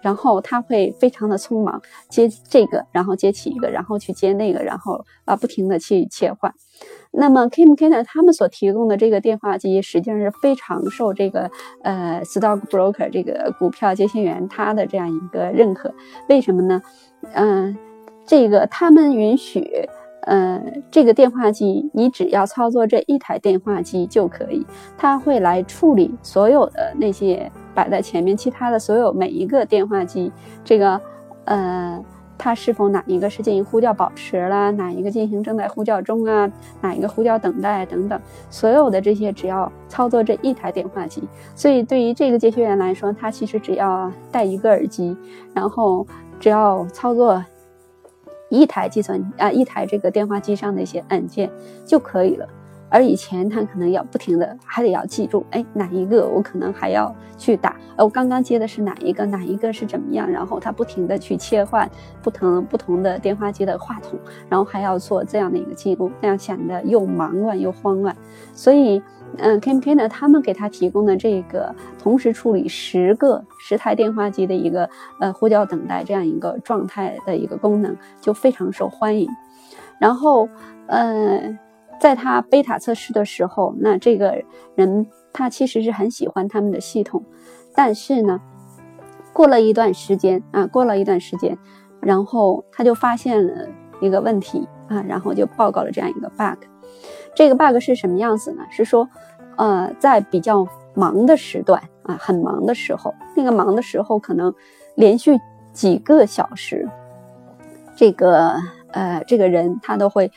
[0.00, 6.52] 然后他会非常的匆忙接这个，然后接起一个，然后去接那个，然后啊不停的去切换。
[7.10, 11.50] 那么 kimken 他们所提供的这个电话机实际上是非常受这个
[11.82, 15.94] 呃 stock broker 这个股票接线员他的这样一个认可，
[16.28, 16.80] 为什么呢？
[17.34, 17.76] 嗯。
[18.26, 19.88] 这个他们允许，
[20.28, 24.62] 呃，这个电话机你只要操作这一台电话机就可以，
[24.98, 30.30] 它会来处理所有的那些摆在前面其他的所有每一个电话机，
[30.62, 31.00] 这个，
[31.46, 32.04] 呃，
[32.36, 36.52] 它是否哪一个是进行呼叫保持啦，哪一个进行正在呼叫中啊，
[36.82, 38.20] 哪一个呼叫等待等等，
[38.50, 41.22] 所有的这些只要操作这一台电话机，
[41.54, 45.16] 所以对于这个接线员来说，他其实只要戴一个耳机，
[45.54, 46.06] 然后
[46.38, 47.42] 只要操作。
[48.48, 51.50] 一台计算啊，一台这个电话机上的一些按键
[51.84, 52.48] 就可以了。
[52.90, 61.86] 而以前他可能要不停的，还得要记住，哎，哪一个我可能还要去打，呃，我刚刚接的是哪一个，哪一个是怎么样，然后他不停的去切换
[62.22, 64.18] 不同不同的电话机的话筒，
[64.48, 68.16] 然后还要做这样的一个记录，那样显得又忙乱又慌乱。
[68.54, 69.02] 所以，
[69.36, 74.88] 嗯，Campaigner 他们给他提供的这个同时处理十个十台电话机的一个
[75.20, 79.28] 呃呼叫等待这样一个状态的一个功能，就非常受欢迎。
[80.00, 80.48] 然后，
[80.86, 81.58] 嗯。
[82.00, 84.40] 在他贝塔测试的时候，那这个
[84.76, 87.24] 人他其实是很喜欢他们的系统，
[87.74, 88.40] 但是呢，
[89.32, 91.58] 过了一段时间啊，过了一段时间，
[92.00, 93.68] 然后他就发现了
[94.00, 96.62] 一个问题啊，然后就报告了这样一个 bug。
[97.34, 98.62] 这个 bug 是什么样子呢？
[98.70, 99.08] 是说，
[99.56, 100.64] 呃，在比较
[100.94, 104.52] 忙的时段啊，很忙的时候，那个忙的时候可能
[104.96, 105.38] 连续
[105.72, 106.88] 几个小时，
[107.94, 108.56] 这个
[108.90, 110.32] 呃，这个人他都会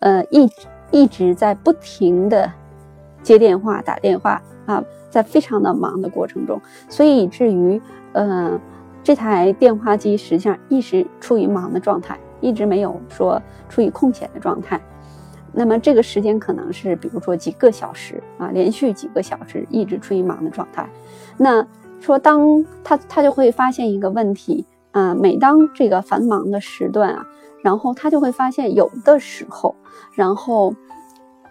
[0.00, 0.50] 呃一。
[0.92, 2.50] 一直在不停的
[3.22, 8.60] 接电话、打电话啊，在非常的忙的过程中，所以以至于，呃，
[9.04, 14.80] 这台电话机实际上一直处于忙的状态，一直没有说处于空闲的状态。
[15.52, 20.88] 那么这个时间可能是，比如说几个小时啊，连续几个小时一直处于忙的状态。
[21.36, 21.66] 那
[22.00, 27.26] 说当他他就会发现一个问题啊，每当这个繁忙的时段啊。
[27.62, 29.76] 然后他就会发现，有的时候，
[30.14, 30.74] 然后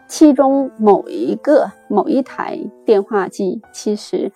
[0.08, 4.32] 其中某一个某一台电话机，其实，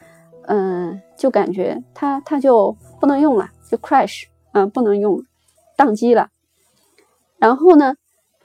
[0.45, 5.23] 嗯，就感觉它它就不能用了，就 crash，啊，不能用，
[5.75, 6.27] 宕机了。
[7.39, 7.95] 然后呢，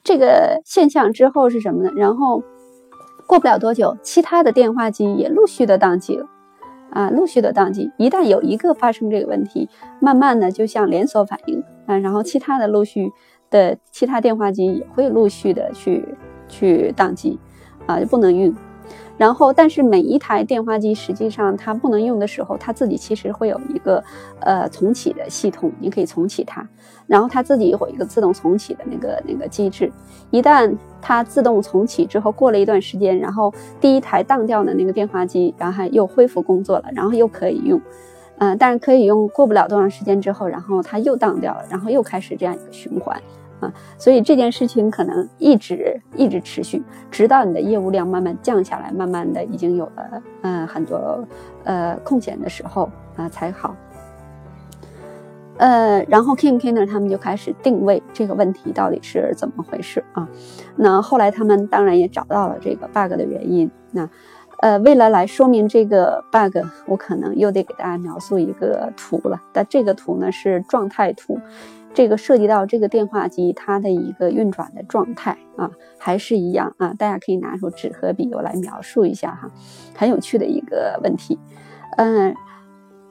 [0.08, 1.92] 这个现象之后是什么呢？
[1.94, 2.42] 然后
[3.26, 6.26] 过不了多久，其他的电话机也陆续的宕机了，
[6.92, 7.90] 啊，陆续的宕机。
[7.98, 9.68] 一旦有一个发生这个问题，
[10.00, 11.62] 慢慢的就像连锁反应。
[11.84, 13.12] 啊，然后其他的陆续
[13.50, 16.02] 的其他电话机也会陆续的去
[16.48, 17.38] 去宕机，
[17.84, 18.54] 啊，就不能用。
[19.18, 24.02] 然后，但是每一台电话机实际上它不能用的时候，它自己其实会有一个
[24.40, 26.66] 呃重启的系统，你可以重启它，
[27.06, 29.92] 然后它自己会有一个自动重启的那个那个机制。
[30.30, 37.80] 一旦它自动重启之后，过了一段时间，然后第一台宕掉的那个电话机，然后又恢复工作了，然后又可以用。
[38.40, 43.20] 嗯，但是可以用，过不了多长时间之后，然后它又当掉了，然后又开始这样一个循环，
[43.60, 51.26] 啊，所以这件事情可能一直一直持续，直到你的业务量慢慢降下来，慢慢的已经有了嗯很多
[51.64, 53.74] 呃空闲的时候啊才好。
[55.56, 60.28] 呃，然后 Kim Kiner 他们就开始定位这个问题到底是怎么回事啊？
[60.76, 63.68] 那后来他们当然也找到了这个 bug 的原因。
[63.90, 64.08] 那
[64.60, 69.40] 呃，为了来说明这个 bug，我可能又得给大家描述一个图了。
[69.52, 71.40] 但这个图呢是状态图。
[71.98, 75.68] 这个涉及到这个电话机它的一个运转的状态啊，
[75.98, 79.50] 还是一样啊，大家可以拿出纸和笔，我来描述一下哈，
[79.96, 81.36] 很有趣的一个问题。
[81.96, 82.32] 嗯，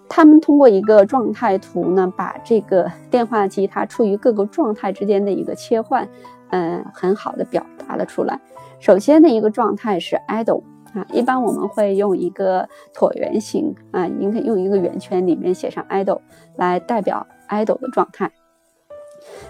[0.08, 6.08] 他们通过一个状态图呢，把这个电话机它处于各个状态之间的一个切换，
[6.52, 8.40] 嗯，很好的表达了出来。
[8.80, 10.64] 首先的一个状态是 idle
[10.94, 12.66] 啊，一般我们会用一个
[12.96, 16.22] 椭圆形啊，您可以用一个圆圈里面写上 idle
[16.56, 18.32] 来代表 idle 的状态。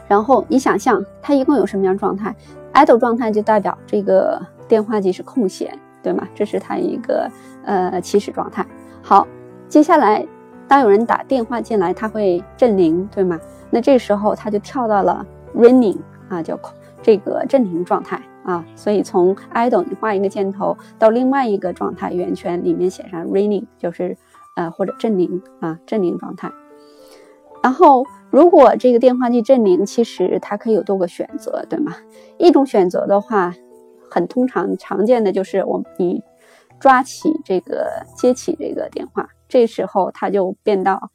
[0.08, 2.36] 然后你想象它一共有什么样状态
[2.74, 6.28] ？idle 状态就代表这个电话机是空闲，对吗？
[6.34, 7.30] 这是它一个
[7.66, 8.66] 呃起始状态。
[9.02, 9.28] 好，
[9.68, 10.26] 接下来
[10.68, 13.40] 当有人打电话进来，它会振铃，对吗？
[13.70, 15.26] 那这时候它就跳到了
[15.56, 15.98] ringing
[16.30, 16.58] 啊，叫
[17.02, 18.64] 这个振铃状态啊。
[18.76, 24.16] 所以从 idle 你画一个箭头到另外一个状态圆圈里面写上 ringing，就是
[24.56, 26.50] 呃或者振铃啊振铃状态。
[27.64, 31.96] 然后，如果这个电话机振铃，其实它可以有多个选择，对吗？
[32.38, 33.54] 一种选择的话，
[34.10, 36.22] 很通常常见的就是我你
[36.80, 41.10] 抓起这个接起这个电话，这时候它就变到，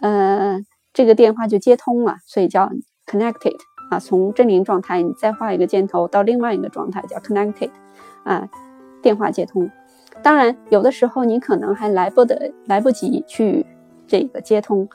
[0.00, 0.58] 呃，
[0.92, 2.70] 这个电话就接通了，所以叫
[3.06, 3.56] connected
[3.90, 3.98] 啊。
[3.98, 7.70] 从振铃状态，你再画一个箭头到另外一个状态叫 connected
[8.24, 8.48] 啊，
[9.00, 9.70] 电话接通。
[10.22, 13.64] 当然，有的时候你可能还来不得来不及去
[14.06, 14.88] 这个接通。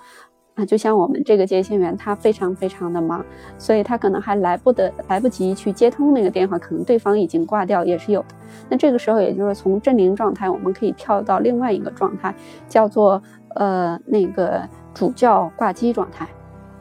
[0.55, 3.25] 啊，就像我们这个接线员，他非常非常的忙，
[3.57, 8.27] 所以他可能还来不得来不及去接通那个电话，可能对方已经挂掉，也是有的。
[8.69, 12.35] 那这个时候，也就是从振铃状态，我们可以跳到另外一个状态，
[12.67, 13.19] 叫做
[13.55, 14.61] 呃那个
[14.93, 16.27] 主叫挂机状态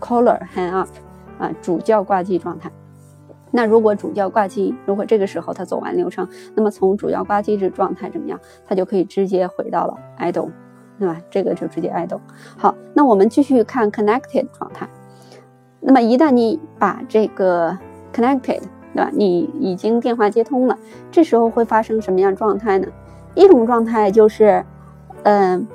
[0.00, 0.88] ，caller hang up，
[1.38, 2.70] 啊主叫挂机状态。
[3.50, 10.50] 那如果主叫挂机，如果这个时候他走完流程，那么从主教挂机这状态怎么样，他就可以直接回到了 idle。
[11.02, 11.20] 对吧？
[11.28, 12.20] 这个就直接 idle。
[12.56, 14.88] 好，那我们继续看 connected 状态。
[15.80, 17.76] 那么一旦你把这个
[18.14, 18.60] connected，
[18.94, 19.10] 对吧？
[19.12, 20.78] 你已经电话接通了，
[21.10, 22.86] 这时候会发生什么样状态呢？
[23.34, 24.64] 一种状态就是，
[25.24, 25.66] 嗯，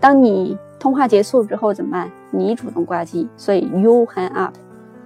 [0.00, 2.10] 当你通话结束之后怎么办？
[2.32, 4.52] 你主动挂机，所以 you hang up，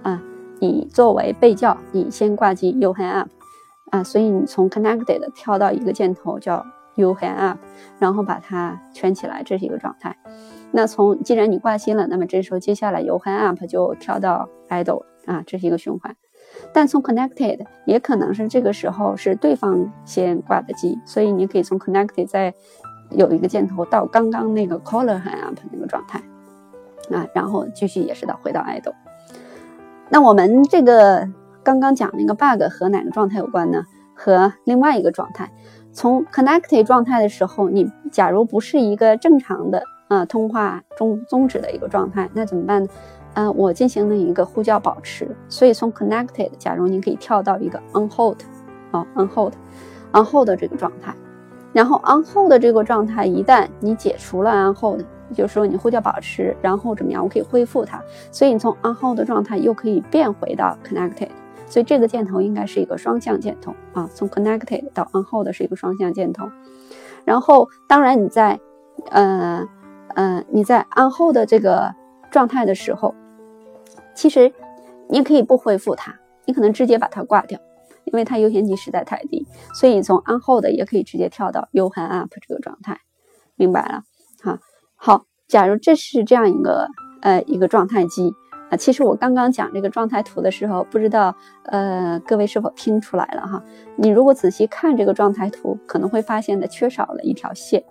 [0.01, 0.19] 啊，
[0.59, 3.29] 你作为被叫，你先挂机，you hang up，
[3.91, 6.65] 啊，所以你从 connected 跳到一个箭头叫。
[6.97, 7.59] You hang up，
[7.99, 10.17] 然后把它圈起来，这是一个状态。
[10.71, 16.15] 那从既然你挂机了，那么这时候接下来 You hang up 就跳到 idle 啊，这是一个循环。
[16.73, 22.53] 但从 connected 也可能是这个时候是对方先挂的机，所以你可以从 connected 再
[23.11, 26.19] 有一个箭头到刚刚那个 caller hang up 那个状态
[27.11, 28.95] 啊，然后继续也是到回到 idle。
[30.09, 31.29] 那我们这个
[31.63, 33.83] 刚刚讲那个 bug 和哪个状态有关呢？
[34.15, 35.51] 和另外一个状态。
[35.97, 42.89] 从 connected 状态的时候，你假如不是一个正常的啊通话终终止的一个状态，那怎么办呢？
[43.33, 48.37] 啊，我进行了一个呼叫保持，所以从 connected，假如你可以跳到一个 on hold，
[48.91, 51.11] 啊 on hold，on hold 这个状态，
[51.73, 55.01] 然后 on hold 这个状态一旦你解除了 on hold，
[55.33, 57.99] 就是说你呼叫保持，然后怎么样，我可以恢复它，
[58.31, 61.29] 所以你从 on hold 的状态又可以变回到 connected。
[61.67, 66.49] 所以这个箭头应该是一个双向箭头啊，从 connected 到 on hold 是一个双向箭头。
[67.25, 68.59] 然后，当然你在，
[69.11, 69.67] 呃，
[70.15, 71.93] 呃，你在 on hold 的这个
[72.31, 73.13] 状态的时候，
[74.15, 74.53] 其实
[75.09, 77.59] 你可以不恢复它，你可能直接把它挂掉，
[78.05, 79.45] 因为它优先级实在太低。
[79.73, 83.01] 所以从 on hold 也可以直接跳到 UHUP 这个状态，
[83.55, 84.03] 明白了？
[84.41, 84.59] 哈，
[84.95, 86.87] 好，假如这是这样一个
[87.21, 88.33] 呃一个状态机。
[88.69, 91.33] 啊，其实我刚刚讲这个状态图的时候，不知道
[91.67, 93.63] 呃各位是否听出来了哈？
[93.95, 97.81] 你如果仔细看这个状态图，可能会发现的缺少了一条线，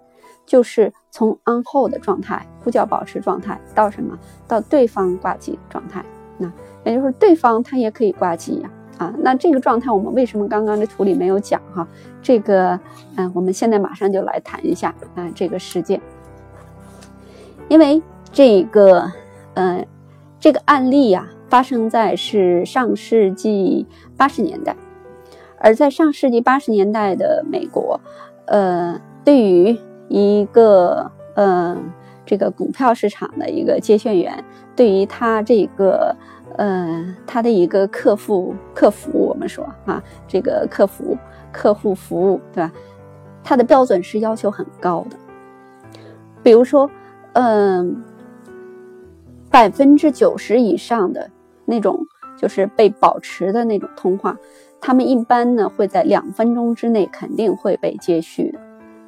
[0.45, 4.19] 就是从 on hold 状态呼叫保持状态到什么？
[4.47, 6.05] 到对方挂机状态。
[6.37, 6.53] 那
[6.85, 9.15] 也就是对方他也可以挂机呀啊。
[9.19, 11.89] 那这个状态我们为什么刚刚这图里没有讲哈？
[12.21, 12.79] 这个
[13.17, 15.99] 嗯，我们现在马上就来谈一下啊这个事件，
[17.69, 19.11] 因为这个
[19.55, 19.87] 嗯。
[20.47, 23.85] 这个案例呀，发生在是上世纪
[24.17, 24.77] 八十年代，
[25.59, 28.01] 而在上世纪八十年代的美国，
[28.45, 29.77] 呃，对于
[30.07, 31.77] 一个呃
[32.25, 34.45] 这个股票市场的一个接线员，
[34.77, 36.15] 对于他这个
[36.57, 41.19] 呃，他的一个客户客服，我们说啊，这个客服
[41.51, 42.73] 客户服务，对吧？
[43.43, 45.17] 它的标准是要求很高的，
[46.45, 46.89] 比如说，
[47.33, 48.05] 嗯，
[49.51, 51.31] 百分之九十以上的
[51.65, 54.37] 那种就是被保持的那种通话，
[54.81, 58.59] 他们一般呢会在两分钟之内肯定会被接续，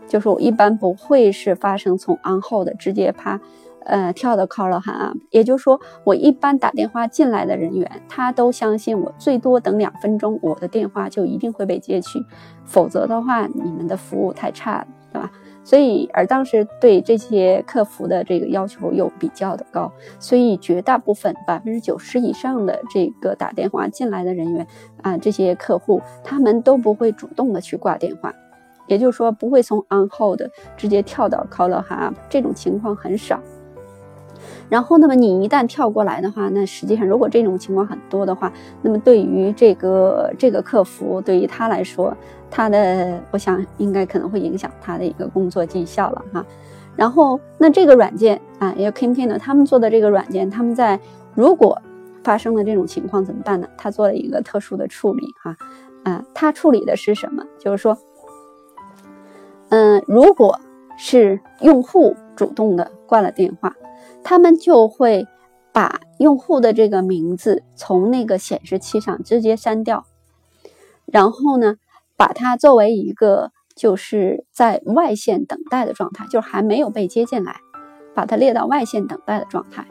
[0.07, 3.41] 就是我一般不会是发生从 on hold 直接啪。
[3.85, 12.23] 呃，跳到 call 函啊，也就是说，我一般打电话进来的人员，他都相信我最多等两分钟，我的电话就一定会被接去，
[12.67, 15.31] 否则的话，你们的服务太差了，对吧？
[15.69, 24.67] 所以，而当时对这些客服的这个要求又比较的高，所以绝大部分百分之九十以上的这个打电话进来的人员
[25.03, 28.35] 啊，这些客户他们都不会主动的去挂电话，
[28.87, 30.41] 也就是说，不会从 on hold
[30.75, 33.39] 直接跳到 call 函，这种情况很少。
[34.71, 38.51] 然后，那么你一旦跳过来的话，那实际上如果这种情况很多的话，
[38.81, 42.17] 那么对于这个这个客服，对于他来说，
[42.51, 46.45] 他的我想应该可能会影响他的一个工作绩效了哈。
[46.97, 50.99] 然后，那这个软件啊，也 k i m k i n 的他们做的这个软件，他们在
[51.35, 51.81] 如果
[52.25, 53.69] 发生了这种情况怎么办呢？
[53.77, 55.57] 他做了一个特殊的处理哈，
[56.05, 57.45] 啊，他处理的是什么？
[57.59, 57.97] 就是说，
[59.69, 60.59] 嗯，如果
[60.97, 63.75] 是用户主动的挂了电话。
[64.25, 65.27] 他们就会
[65.73, 70.05] 把用户的这个名字从那个显示器上直接删掉，
[71.07, 71.77] 然后呢，
[72.19, 77.57] 把它作为一个就是在外线等待的状态，就是还没有被接进来，
[78.15, 79.87] 把它列到外线等待的状态。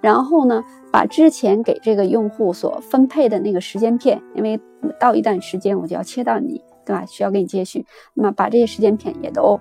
[0.00, 0.62] 然后呢，
[0.92, 4.60] 把之前给这个用户所分配的那个时间片，因为
[5.00, 7.04] 到一段时间我就要切到你，对吧？
[7.06, 9.58] 需要给你接续，那么把这些时间片也都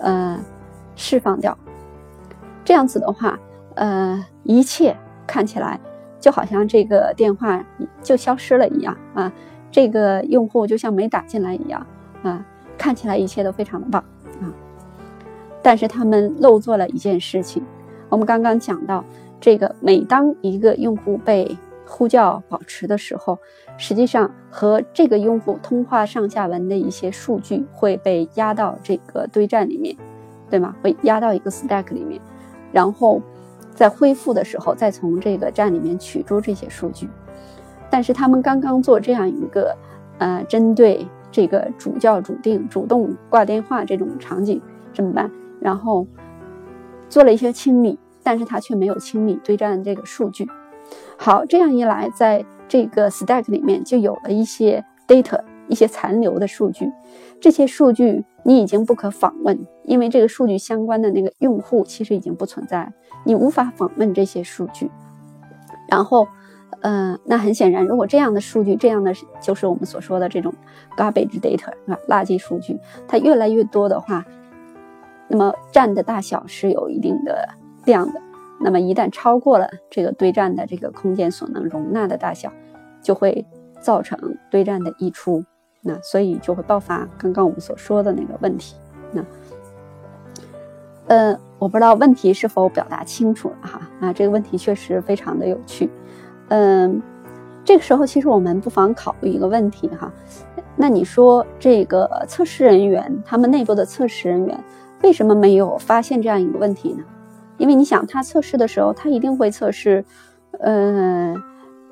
[0.00, 0.38] 呃
[0.94, 1.58] 释放掉。
[2.64, 3.36] 这样子的话。
[3.74, 4.94] 呃，一切
[5.26, 5.80] 看起来
[6.20, 7.64] 就好像这个电话
[8.02, 9.32] 就消失了一样啊，
[9.72, 11.84] 这个用户就像没打进来一样
[12.22, 12.46] 啊，
[12.78, 14.04] 看起来一切都非常的棒
[14.40, 14.46] 啊。
[15.62, 17.64] 但是他们漏做了一件事情，
[18.08, 19.04] 我们刚刚讲到，
[19.40, 21.56] 这个每当一个用户被
[21.86, 23.38] 呼叫保持的时候，
[23.76, 29.96] 实际上和这个用户通话上下文的一些数据会被压到这个堆栈里面，
[30.48, 30.76] 对吗？
[30.82, 32.20] 会压到一个 stack 里面，
[32.72, 33.20] 然后。
[33.74, 37.08] 在恢复的时候，再从这个站里面取出这些数据，
[37.92, 39.76] 但是他们刚刚做这样一个，
[40.16, 44.62] 呃，针对这个主叫主定主动挂电话这种场景
[44.94, 45.30] 怎么办？
[45.60, 46.06] 然后
[47.10, 50.48] 做了一些清理，但是他却没有清理对战这个数据。
[51.18, 55.38] 好，这样一来，在这个 stack 里面就有了一些 data，
[55.68, 56.90] 一些残留的数据，
[57.42, 62.90] 这些数据你已经不可访问，因为这个数据相关的那个用户其实已经不存在。
[63.26, 64.90] 你无法访问这些数据，
[65.90, 66.26] 然后，
[66.80, 70.52] 呃，那很显然，如果这样的数据，这样的就是我们所说的这种
[70.96, 74.24] garbage data 啊，垃圾数据，它越来越多的话，
[75.28, 77.48] 那么站的大小是有一定的
[77.84, 78.20] 量的，
[78.60, 82.52] 那么一旦超过了这个堆栈的这个空间所能容纳的大小，
[83.02, 83.46] 就会
[83.80, 84.18] 造成
[84.50, 85.44] 堆栈的溢出，
[85.82, 88.74] 那所以就会爆发刚刚我们所说的那个问题，
[89.12, 89.24] 那。
[91.08, 95.90] 呃，我不知道问题是否表达清楚了哈啊，这个问题确实非常的有趣。
[96.54, 97.00] 嗯，
[97.64, 100.12] 这个时候其实我们不妨考虑一个问题哈，
[100.76, 104.64] 那你说这个测试人员他们内部的测试人员
[105.02, 107.02] 为什么没有发现这样一个问题呢？
[107.56, 110.04] 因为你想他测试的时候，他一定会测试，
[110.60, 111.34] 呃，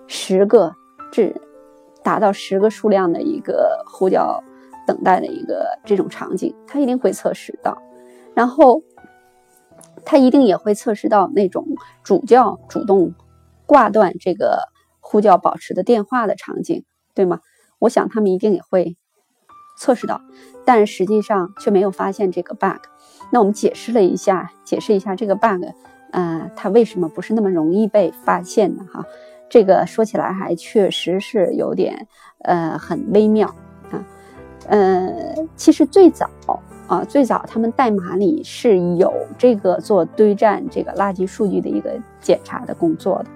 [0.07, 0.71] 十个
[1.11, 1.35] 至
[2.03, 4.45] 达到十个数量的一个呼叫
[4.87, 7.79] 等待的一个这种场景，他一定会测试到，
[8.35, 8.83] 然后。
[10.03, 11.65] 他一定也会测试到那种
[12.03, 13.13] 主叫主动
[13.71, 14.65] 挂断这个
[14.99, 17.39] 呼叫保持的电话的场景，对吗？
[17.79, 18.97] 我想他们一定也会
[19.79, 20.21] 测试到，
[20.65, 22.83] 但实际上却没有发现这个 bug。
[23.31, 25.65] 那我们解释了一下，解释一下这个 bug，
[26.11, 29.05] 呃，它为什么不是那么容易被发现的哈？
[29.49, 32.09] 这个说起来还确实是有点
[32.41, 33.55] 呃很微妙
[33.93, 34.05] 啊。
[34.67, 36.29] 呃，其实最早。
[36.89, 43.31] 啊，最早他们代码里是有这个做堆栈这个垃圾数据的一个检查的工作的，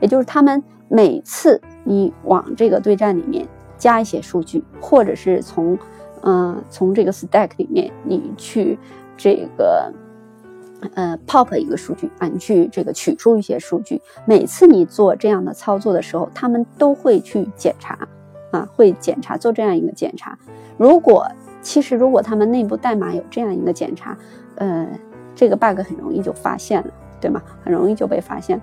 [0.00, 3.46] 也就是他们每次你往这个对战里面
[3.78, 5.78] 加一些数据，或者是从，
[6.22, 8.78] 嗯，从这个 stack 里面你去
[9.16, 9.92] 这个，
[10.94, 18.08] 呃，pop 一个数据啊，你去这个取出一些数据，每次你做这样的操作的时候，他们都会去检查，
[18.50, 20.38] 啊，会检查做这样一个检查，
[20.76, 21.26] 如果。
[21.62, 24.16] 其实，如果他们内部代码有这样一个检查，
[24.54, 24.88] 呃，
[25.34, 26.90] 这个 bug 很容易就发现了，
[27.20, 27.42] 对吗？
[27.62, 28.60] 很容易就被发现。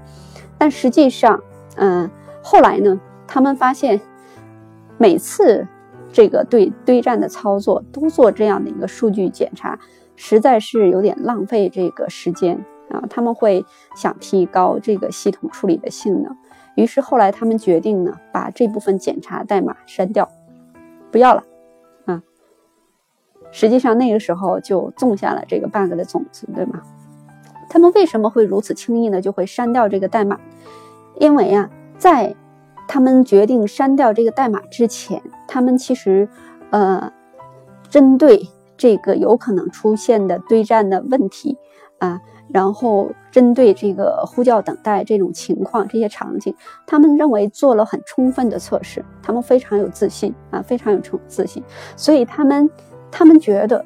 [0.57, 1.41] 但实际上，
[1.75, 2.09] 嗯，
[2.41, 4.01] 后来呢，他们发现
[4.97, 5.67] 每次
[6.11, 9.77] 这个对堆栈的操作都做这样的一个数据检查，
[10.15, 13.03] 实在是有点浪费这个时间啊。
[13.09, 13.63] 他们会
[13.95, 16.35] 想提高这个系统处理的性能，
[16.75, 20.27] 于是后来他们决定呢，把这部分检查代码删掉，
[21.11, 21.43] 不要了
[22.05, 22.23] 啊。
[23.51, 26.81] 实际上那个时候就种下了这个 bug 的种子，对吗？
[27.69, 29.21] 他们为什么会如此轻易呢？
[29.21, 30.39] 就会删掉这个代码？
[31.19, 32.35] 因为啊，在
[32.87, 36.29] 他们决定删掉这个代码之前，他们其实，
[36.69, 37.11] 呃，
[37.89, 38.47] 针对
[38.77, 41.57] 这个有可能出现的堆栈的问题
[41.97, 42.21] 啊，
[42.53, 46.55] 然后针对这个呼叫等待这种情况、这些场景，
[46.85, 51.63] 他们认为做了很充分的测试，他们非常有自信啊，非常有充自信，
[51.95, 52.69] 所以他们
[53.11, 53.83] 他们觉得，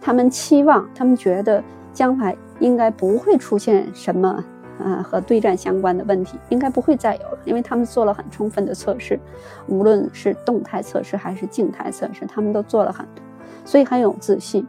[0.00, 1.62] 他们期望，他们觉得
[1.92, 2.36] 将来。
[2.60, 4.44] 应该不会出现什么，
[4.78, 9.18] 呃，和对战相关的问题，应该不会再有了，因为他们做了很充分的测试，
[9.66, 13.22] 无论是动态测试还是静态测试，他们都做了很多，
[13.64, 14.66] 所以很有自信，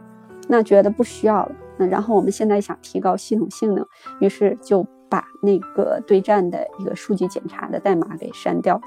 [0.48, 1.52] 那觉得不需要了。
[1.76, 3.86] 那然后我们现在想提高系统性能，
[4.20, 8.80] 于是就把那个对战的一个数据检查的代码给删掉，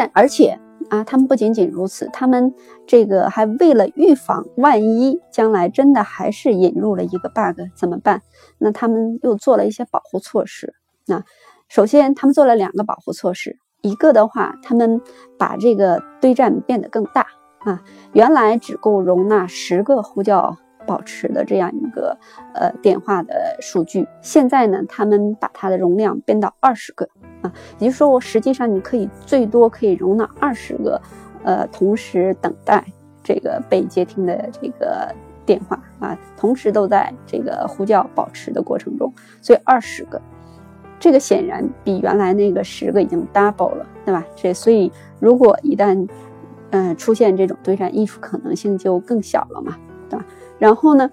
[0.00, 0.58] 但而且。
[0.88, 2.52] 啊，他们不仅仅如此，他们
[2.86, 8.22] 这个还为了预防万一将来真的还是引入了一个 bug 怎么办？
[8.58, 10.72] 那他们又做了一些保护措施。
[11.06, 11.22] 那
[11.68, 15.00] 首先，他们做了两个保护措施，一个的话，他们
[15.38, 17.26] 把这个堆栈变得更大
[17.58, 17.82] 啊，
[18.14, 20.56] 原来只够容纳十个呼叫。
[20.86, 22.18] 保持的这样一个
[22.54, 27.06] 呃电话的数据，现在呢，他们把它的容量变到二十个
[27.42, 31.00] 啊，也就是说，我实际上你可以最多可以容纳二十个，
[31.42, 32.84] 呃，同时等待
[33.22, 35.14] 这个被接听的这个
[35.46, 40.20] 电话啊，同时都在这个呼叫保持的过程中，所以二十个，
[40.98, 44.24] 这个显然比原来那个十个已经 double 了，对吧？
[44.36, 46.08] 这所以如果一旦
[46.70, 49.76] 嗯出现这种对战艺术可能性就更小了嘛，
[50.08, 50.24] 对吧？
[50.58, 51.10] 然后呢，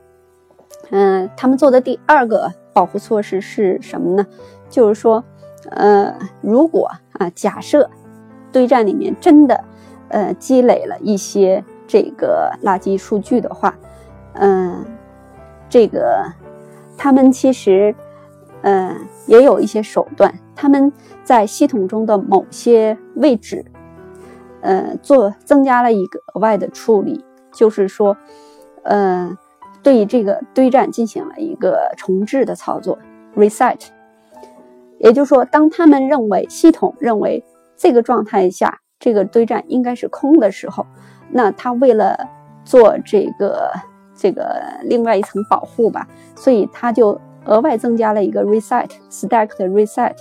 [0.89, 4.27] 嗯，他们做的第二个保护措施是什么呢？
[4.69, 5.23] 就是说，
[5.71, 7.89] 呃，如果啊，假设
[8.51, 9.63] 对战里面真的
[10.09, 13.75] 呃积累了一些这个垃圾数据的话，
[14.33, 14.85] 嗯，
[15.69, 16.23] 这个
[16.97, 17.93] 他们其实
[18.61, 18.95] 嗯
[19.25, 20.91] 也有一些手段，他们
[21.23, 23.65] 在系统中的某些位置，
[24.61, 28.17] 呃，做增加了一个额外的处理，就是说。
[28.89, 29.37] 呃，
[29.83, 32.97] 对这个堆栈进行了一个重置的操作
[33.35, 33.87] ，reset。
[34.99, 37.43] 也就是说，当他们认为系统认为
[37.75, 40.85] 这个状态下这个堆栈应该是空的时候，
[41.29, 42.17] 那他为了
[42.65, 43.71] 做这个
[44.15, 50.15] 这个另外一层保护吧，所以他就额外增加了一个 reset stack 的 reset。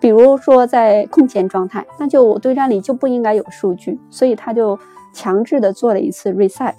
[0.00, 4.78] 比如说在空闲状态，那就堆栈里就不应该有数据，所以他就
[5.12, 6.74] 强制的做了一次 reset。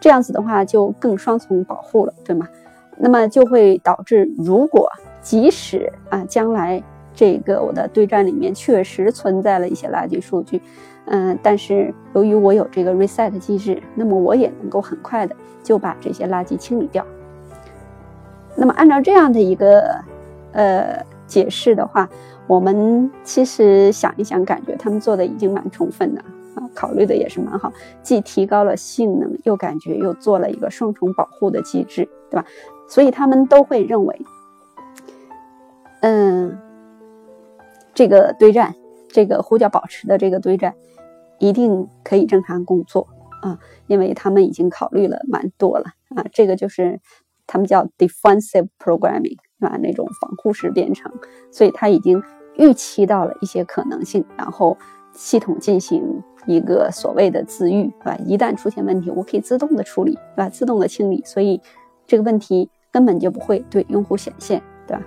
[0.00, 2.48] 这样子的话就更双重保护了，对吗？
[2.98, 4.90] 那么就会导致，如果
[5.26, 6.80] 即使啊将来
[7.12, 10.62] 这个我的对战里面确实存在了一些垃圾数据，
[11.06, 17.04] 嗯，但是由于我有这个 reset 机制，那么我也能够很快的就把这些垃圾清理掉。
[18.54, 20.00] 那么按照这样的一个
[20.52, 22.08] 呃解释的话，
[22.46, 26.22] 我们其实想一想，感觉他们做的已经蛮充分的。
[26.54, 32.46] 啊，考虑的也是蛮好，既提高了性能，又感觉又做了一个双重保护的机制，对吧？
[32.86, 34.20] 所以他们都会认为，
[36.00, 36.58] 嗯，
[37.94, 38.74] 这个对战，
[39.08, 40.74] 这个呼叫保持的这个对战，
[41.38, 43.08] 一定可以正常工作
[43.42, 47.00] 啊，因为他们已经考虑了蛮多了啊，这个就是
[47.46, 51.12] 他们叫 defensive programming 啊，那种防护式编程，
[51.50, 52.22] 所以他已经
[52.56, 54.76] 预期到了一些可能性，然后
[55.12, 56.22] 系统进行。
[56.48, 58.16] 一个所谓的自愈，对吧？
[58.24, 60.48] 一旦出现问题，我可以自动的处理，对吧？
[60.48, 61.60] 自动的清理，所以
[62.06, 65.02] 这个问题根本就不会对用户显现，对吧？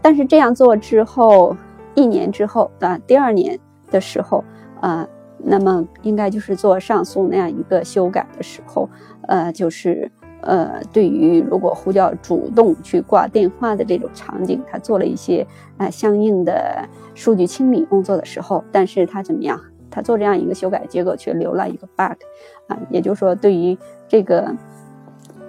[0.00, 1.56] 但是这样做之后，
[1.94, 2.98] 一年之后，啊？
[3.06, 3.58] 第二年
[3.90, 4.44] 的时候，
[4.80, 5.06] 啊，
[5.38, 8.88] 那么应该就是做上诉那样一个修改的时候，
[9.22, 15.46] 呃，就是呃，对于如果呼叫主动去挂电话的这种场景，他做了一些
[15.76, 19.60] 啊相应的数据清理工作的时候，但是他怎么样？
[19.90, 22.20] 他做这样一个修改，结果却留了一个 bug，
[22.68, 23.76] 啊，也就是说，对于
[24.06, 24.54] 这个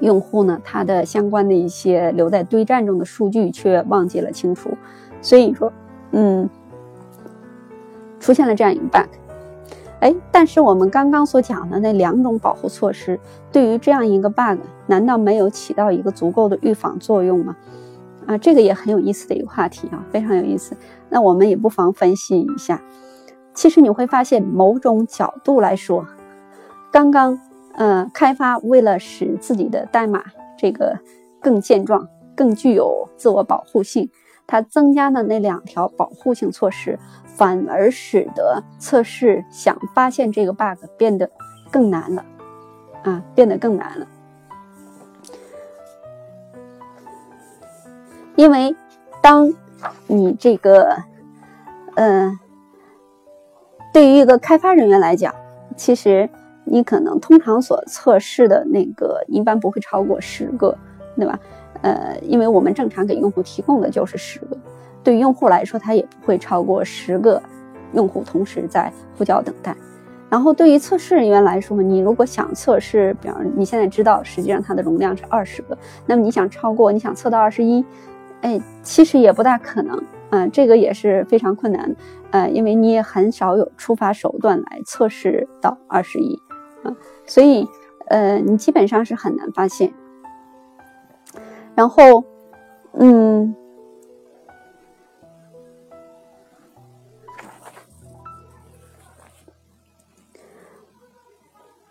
[0.02, 4.78] 用户呢，他的相关的一些留在堆栈中的数据却忘记了清除，
[5.22, 5.72] 所以说，
[6.12, 6.50] 嗯，
[8.20, 9.10] 出现了这样一个 bug。
[10.00, 13.20] 哎，但是我们刚刚所讲的那两种保护措施，
[13.52, 17.56] 对于这样一个 bug，难道没有起到一个足够的预防作用吗？
[18.26, 20.78] 啊，这个也很有意思的一个话题啊，非常有意思。
[21.10, 22.82] 那我们也不妨分析一下。
[23.54, 26.06] 其实你会发现，某种角度来说，
[26.92, 27.38] 刚刚
[27.80, 30.22] 呃开发为了使自己的代码
[30.58, 31.00] 这个
[31.42, 32.06] 更健壮、
[32.36, 34.12] 更具有自我保护性，
[34.46, 41.30] 它增加的那两条保护性措施，反而使得测试想发现这个 bug 变得
[41.72, 42.26] 更难了
[43.04, 44.06] 啊，变得更难了。
[48.36, 48.76] 因为，
[49.22, 49.54] 当
[50.08, 50.98] 你这个，
[51.96, 52.38] 嗯，
[53.94, 55.34] 对于一个开发人员来讲，
[55.78, 56.30] 其实
[56.70, 60.78] 你可能通常所测试的那个一般不会超过十个，
[61.16, 61.40] 对吧？
[61.82, 64.58] 呃，因为我们正常给用户提供的就是十个，
[65.04, 67.42] 对于用户来说，他也不会超过十个
[67.94, 69.76] 用户同时在呼叫等待。
[70.30, 77.84] 然后，对于测试人员来说，你如果想测试，比方你现在知道实际上它的容量是二十个，那么你想超过，你想测到二十一。
[78.42, 81.96] 哎，其实也不大可能啊，这个也是非常困难，
[82.32, 86.40] 呃，因为你也很少有触发手段来测试到二十一
[86.84, 87.68] 啊，所以
[88.08, 89.94] 呃，你基本上是很难发现。
[91.76, 92.24] 然后，
[92.94, 93.56] 嗯，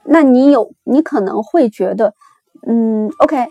[0.04, 2.14] 那你有，你可能会觉得，
[2.66, 3.46] 嗯，OK，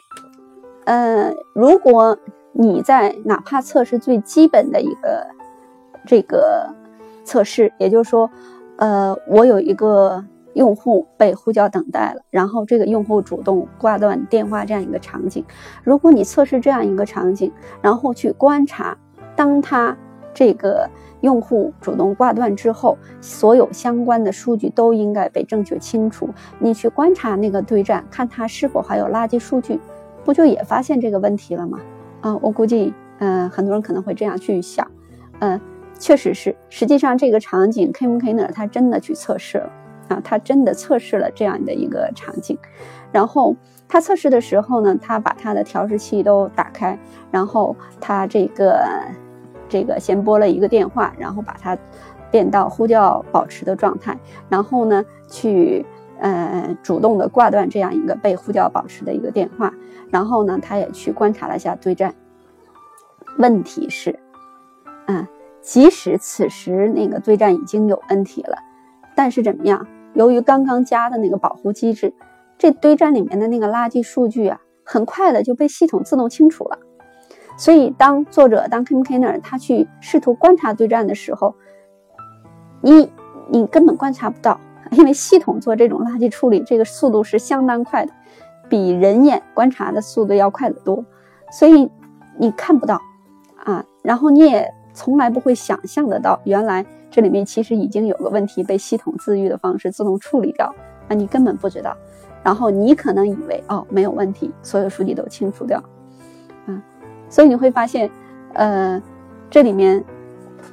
[0.85, 2.17] 呃，如果。
[2.59, 5.27] 你在哪怕测试最基本的一个
[6.07, 6.73] 这个
[7.23, 8.27] 测试，也就是说，
[8.77, 10.25] 呃，我有一个
[10.57, 15.45] 用户被呼叫等待了，然后这个用户主动挂断电话这样一个场景，
[15.83, 17.51] 如果你测试这样一个场景，
[17.81, 18.97] 然后去观察，
[19.35, 19.95] 当他
[20.33, 20.89] 这个
[21.21, 26.29] 用户主动挂断之后，所有相关的数据都应该被正确清除。
[26.59, 29.79] 你去观察那个对战，看他是否还有垃圾数据，
[30.25, 31.79] 不就也发现这个问题了吗？
[32.21, 34.89] 啊，我估计，嗯，很多人可能会这样去想，
[35.39, 35.59] 嗯，
[35.99, 39.69] 确实是，实际上这个场景，Kim Kiner 他真的去测试了，
[40.07, 42.57] 啊，他真的测试了这样的一个场景，
[43.11, 43.55] 然后
[43.87, 46.97] 他测试的时候呢，他把他的调试器都打开，
[47.31, 48.85] 然后他这个
[49.69, 51.77] 这个先拨了一个电话，然后把它
[52.31, 54.17] 变到呼叫保持的状态，
[54.49, 55.85] 然后呢去。
[56.19, 59.71] 呃，主动的挂断这样一个被呼叫保持的一个电话，
[60.09, 62.11] 然后呢，他也去观察了一下对战。
[63.37, 64.19] 问题是，
[65.05, 65.27] 嗯，
[65.61, 68.57] 即使此时那个对战已经有问题了，
[69.15, 69.85] 但是怎么样？
[70.17, 72.11] 由于刚刚加的那个保护机制，
[72.57, 76.79] 这对战里面的那个垃圾数据啊，很快的就被系统自动清除了。
[77.55, 81.53] 所以，当作者当 Kim Kiner 他去试图观察对战的时候，
[82.81, 83.11] 你
[83.49, 84.59] 你根本观察不到。
[84.91, 88.13] 因为系统做这种垃圾处理，这个速度是相当快的，
[88.69, 91.03] 比人眼观察的速度要快得多，
[91.51, 91.91] 所以
[92.39, 93.01] 你看不到
[93.65, 100.73] 啊，然后你也从来不会想象得到，原来这里面其实已经有个问题被系统自愈的方式自动处理掉
[101.07, 101.95] 啊，你根本不知道，
[102.43, 105.83] 然后你可能以为哦没有问题，所有数据都清除掉，
[106.65, 106.81] 嗯，
[107.29, 108.09] 所以你会发现，
[108.53, 109.01] 呃，
[109.49, 110.03] 这里面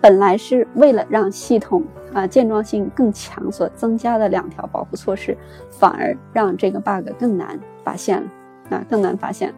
[0.00, 1.82] 本来是为了让系统。
[2.14, 5.36] 啊，健壮性更强所增加的两条保护措施，
[5.68, 8.28] 反而让这个 bug 更难发现了
[8.70, 9.52] 啊，更难发现。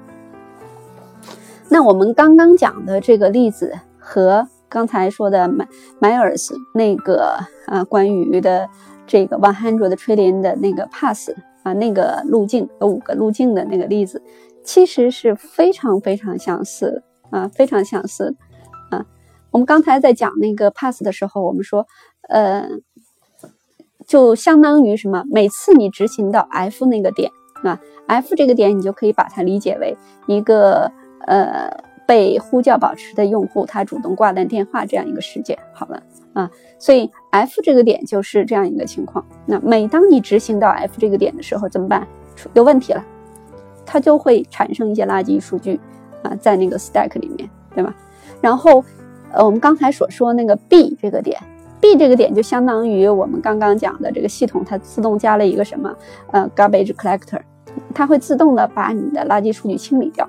[1.68, 5.48] 那我们刚刚讲的这个例子和刚才说的
[6.00, 8.68] Myers 那个啊，关于的
[9.06, 11.30] 这个 one hundred trillion 的那个 pass
[11.62, 14.22] 啊，那个路径有五个路径的那个例子，
[14.62, 18.36] 其实是非常非常相似啊，非常相似
[18.90, 19.06] 啊。
[19.50, 21.86] 我们刚才在讲那个 pass 的时候，我们说。
[22.28, 22.68] 呃，
[24.04, 25.22] 就相当于什么？
[25.30, 27.30] 每次你执行到 F 那个点
[27.62, 29.96] 啊，F 这个点，你就可以把它理解为
[30.26, 30.90] 一个
[31.20, 31.70] 呃
[32.06, 35.58] 被呼叫保持的用户，他主动挂断电话这样一个事件。
[35.72, 36.02] 好了
[36.32, 39.24] 啊，所以 F 这个点就是这样一个情况。
[39.44, 42.06] 那每当你执行到 F 这个点的时候，怎么办？
[42.36, 43.04] 出有问题了，
[43.84, 45.80] 它就会产生一些垃圾数据
[46.22, 47.94] 啊，在那个 stack 里面，对吧？
[48.40, 48.84] 然后
[49.32, 51.40] 呃，我们刚才所说那个 B 这个点。
[51.78, 55.94] B 这个点就相当于我们刚刚讲的这个系统，它自动加了一个什么？
[56.32, 57.40] 呃，garbage collector，
[57.94, 60.28] 它会自动的把你的垃圾数据清理掉。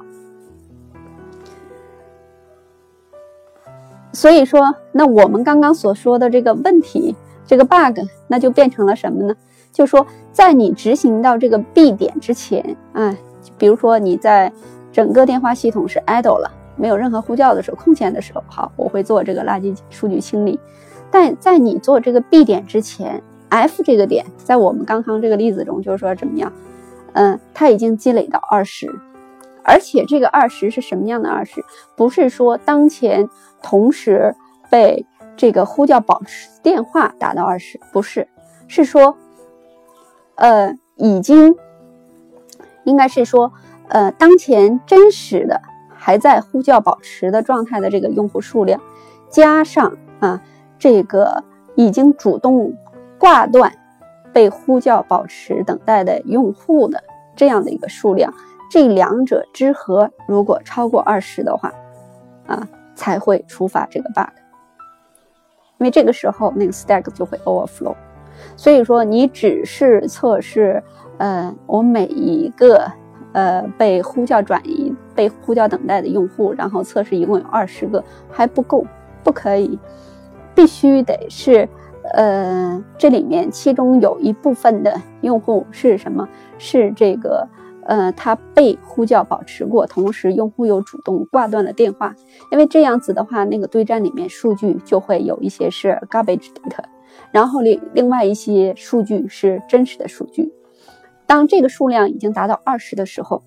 [4.14, 9.36] 所以说，那我们刚刚所说的这个问题，这个 bug，那就变成了什么呢？
[9.72, 13.16] 就说在你执行到这个 B 点之前，啊，
[13.58, 14.52] 比如说你在
[14.92, 20.60] 整个电话系统是 idle 了，没有任何呼叫的时候，空闲的时候，好，我会做这个垃圾数据清理。
[21.12, 26.52] 但在你做这个 B 点之前，F 这个点在我们刚刚这个例子中就是说怎么样？
[27.14, 28.94] 嗯，它已经积累到二十，
[29.68, 31.62] 而且这个二十是什么样的二十？
[31.98, 33.30] 不是说当前
[33.62, 34.34] 同时
[34.70, 35.06] 被
[35.36, 38.30] 这个呼叫保持电话打到二十，不是，
[38.70, 39.18] 是说，
[40.36, 41.54] 呃，已经
[42.86, 43.52] 应该是说，
[43.90, 48.82] 呃，当前真实的还在呼叫保持的状态的这个用户数量，
[49.30, 50.42] 加上啊
[50.80, 51.44] 这个
[51.76, 52.74] 已经主动
[53.20, 53.74] 挂断
[54.32, 57.04] 被呼叫保持等待的用户的
[57.36, 58.34] 这样的一个数量。
[58.70, 61.72] 这两者之和如果超过二十的话，
[62.48, 64.30] 啊，才会触发这个 bug。
[65.78, 67.96] 因为这个时候那个 stack 就会 overflow。
[68.56, 70.84] 所以说，你只是测试，
[71.18, 72.92] 呃，我每一个
[73.34, 78.86] 呃被呼叫转移、被呼叫等待的用户，然后测试一共有二十个还不够，
[79.24, 79.80] 不可以，
[80.54, 81.68] 必须得是，
[82.14, 86.28] 呃，这里面其中有一部分的用户是什么？
[86.58, 87.48] 是这个。
[87.88, 92.14] 呃，他被呼叫保持过，同时用户又主动挂断了电话，
[92.52, 96.84] 因为这样子的话，那个对战里面数据就会有一些是 garbage data，
[97.32, 100.52] 然后另另外一些数据是真实的数据。
[101.26, 103.42] 当这个数量已经达到二十的时候，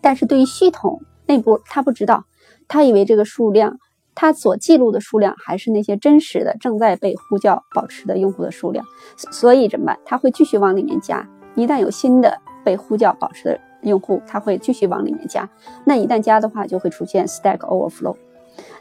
[0.00, 2.24] 但是对于系统内部他不知道，
[2.68, 3.78] 他以为这个数量，
[4.14, 8.86] 他所记录的数量还是那些真实的正在被呼叫保持的用户的数量，
[9.16, 9.98] 所以怎么办？
[10.04, 12.38] 他会继续往里面加，一旦有新的。
[12.66, 15.48] 被呼叫保持的用户，他会继续往里面加。
[15.84, 18.16] 那一旦加的话，就会出现 stack overflow。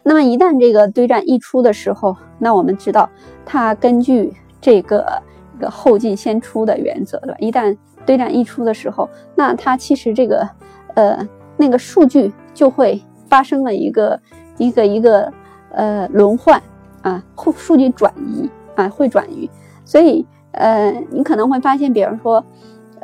[0.02, 3.08] 那么一旦这个堆栈溢出的时候，那我们知道，
[3.46, 5.22] 它根据这个
[5.56, 7.38] 一个后进先出的原则，对吧？
[7.38, 7.78] 一旦
[8.08, 10.50] 堆栈溢出的时候，那它其实这个
[10.96, 14.20] 呃那个数据就会发生了一个
[14.58, 15.32] 一个一个
[15.70, 16.60] 呃轮换
[17.04, 19.48] 啊，后数据转移啊，会转移。
[19.84, 22.44] 所以呃，你可能会发现，比如说。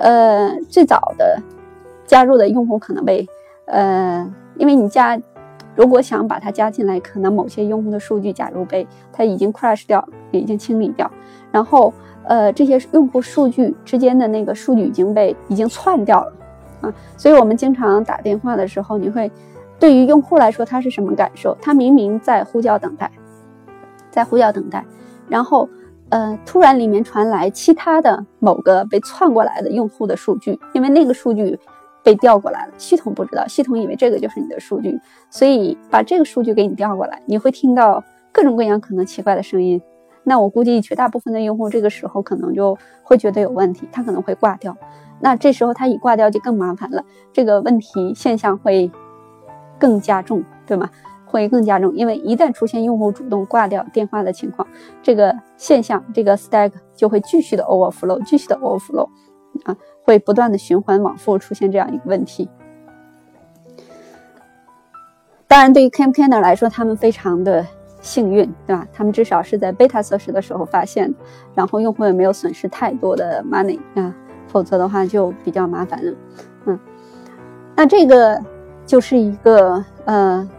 [0.01, 1.39] 呃，最早的
[2.07, 3.27] 加入的用户可能被
[3.65, 4.27] 呃，
[4.57, 5.19] 因为你加，
[5.75, 11.09] 如果想把它加进来，可能某些用户的数据，假如被它已经 crash 掉，已经清理掉，
[11.51, 11.93] 然后
[12.23, 16.33] 呃，这些用户数据之间的那个数据已经被已经窜掉了
[16.81, 19.31] 啊，所以我们经常打电话的时候，你会
[19.79, 21.55] 对于用户来说他是什么感受？
[21.61, 23.11] 他明明在呼叫等待，
[24.09, 24.83] 在呼叫等待，
[25.29, 25.69] 然后。
[26.11, 31.57] 呃，突然里面传来其他的某个被窜过来的用户的数据，因为那个数据
[32.03, 34.99] 被调过来了，系统不知道，系统以为这个就是你的数据，
[35.29, 38.03] 所以把这个数据给你调过来，你会听到
[38.33, 39.81] 各种各样可能奇怪的声音。
[40.23, 44.75] 那我估计绝大部分的用户这个时候可能就会觉得有问题，他可能会挂掉。
[45.21, 48.91] 那这时候他一挂掉就更麻烦了，这个问题现象会
[49.79, 50.89] 更加重，对吗？
[51.31, 54.67] 会更加重，因为一旦出现用户主动挂掉电话的情况，
[55.01, 59.07] 这个现象，这个 stack 就会继续的 overflow，继续的 overflow，
[59.63, 62.49] 啊，会不断的循环往复出现这样一个问题。
[65.47, 67.65] 当然，对于 campaigner 来说，他们非常的
[68.01, 68.85] 幸运，对吧？
[68.91, 71.13] 他们至少是在 beta 测试的时候发现，
[71.55, 74.13] 然后用户也没有损失太多的 money 啊，
[74.47, 76.13] 否则的话就比较麻烦了。
[76.65, 76.79] 嗯，
[77.75, 78.37] 那这个
[78.85, 80.49] 就是一个呃。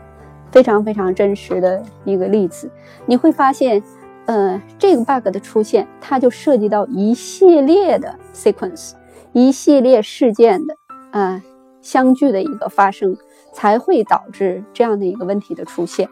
[0.53, 2.71] 非常非常真实的一个例子，
[3.07, 3.83] 你会发现，
[4.27, 8.93] 呃，这个 bug 的出现，它就涉及到一系列的 sequence，
[9.33, 10.77] 一系列事件的
[11.11, 11.43] 啊
[11.81, 13.17] 相聚的一个发生，
[13.55, 16.07] 才会导致这样的一个问题的出现。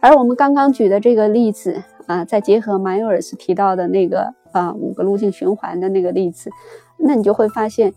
[0.00, 6.50] 而我们刚刚举的这个例子啊，再结合 Myers 提到的那个啊五个路径循环的那个例子，
[6.98, 7.94] 那你就会发现，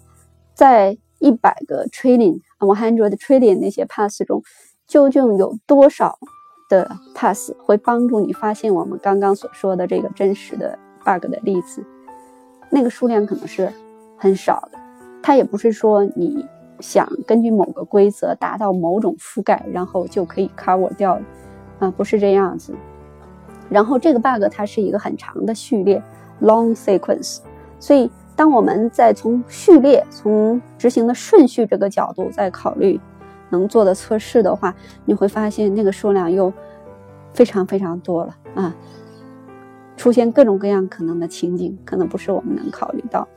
[0.54, 4.42] 在一百个 trillion，one hundred trillion 那些 pass 中。
[4.88, 6.18] 究竟有多少
[6.70, 11.84] 的 pass 会帮助你发现我们刚刚所说的这个真实的 bug 的例子？
[12.70, 13.72] 那个数量可能是
[14.18, 14.78] 很少的。
[15.22, 16.46] 它也不是说你
[16.80, 21.20] 想根据某个规则达到某种覆盖，然后就可以 cover 掉
[21.80, 22.74] 啊，不是这样子。
[23.70, 26.04] 然后这个 bug 它是一个很长的序列
[26.42, 27.40] （long sequence），
[27.80, 33.00] 所以当我们在从序列、从执行的顺序这个角度在考虑。
[33.54, 34.76] 能做的测试的话，
[35.06, 36.52] 你会发现那个数量又
[37.34, 38.76] 非常非常多了啊！
[39.96, 43.28] 出现各种各样可能的情景，可能不是我们能考虑到。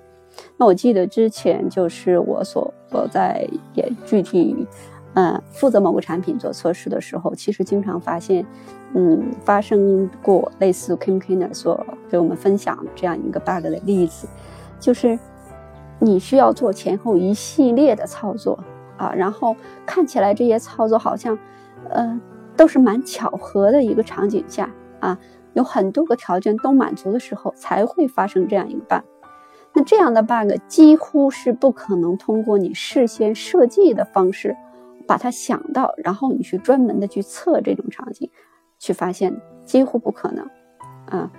[0.57, 4.67] 那我记得之前就是我所我在也具体
[5.15, 8.45] 嗯负责某个产品做测试的时候，其实经常发现
[8.95, 14.27] 嗯发生过类似 Kim Kiner 所给我们分享这样一个 bug 的例子，
[14.81, 15.19] 就是
[15.99, 18.59] 你需要做前后一系列的操作。
[18.97, 21.39] 啊，然后看起来这些操作好像，
[21.89, 22.21] 呃，
[22.57, 24.71] 都是蛮巧合的一个场景下
[25.01, 25.19] 啊，
[25.55, 29.05] 有很多个条件都满足的时候才会发生这样一个 bug。
[29.75, 34.57] 那这样的 bug 几乎是不可能通过你事先设计的方式
[35.07, 38.31] 把它想到，然后你去专门的去测这种场景，
[38.79, 40.49] 去发现几乎不可能
[41.07, 41.31] 啊，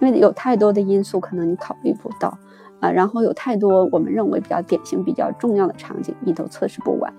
[0.00, 2.36] 因为有太多的因素可能你考虑不到
[2.90, 7.12] 然后有太多我们认为比较典型、比较重要的场景你都测试不完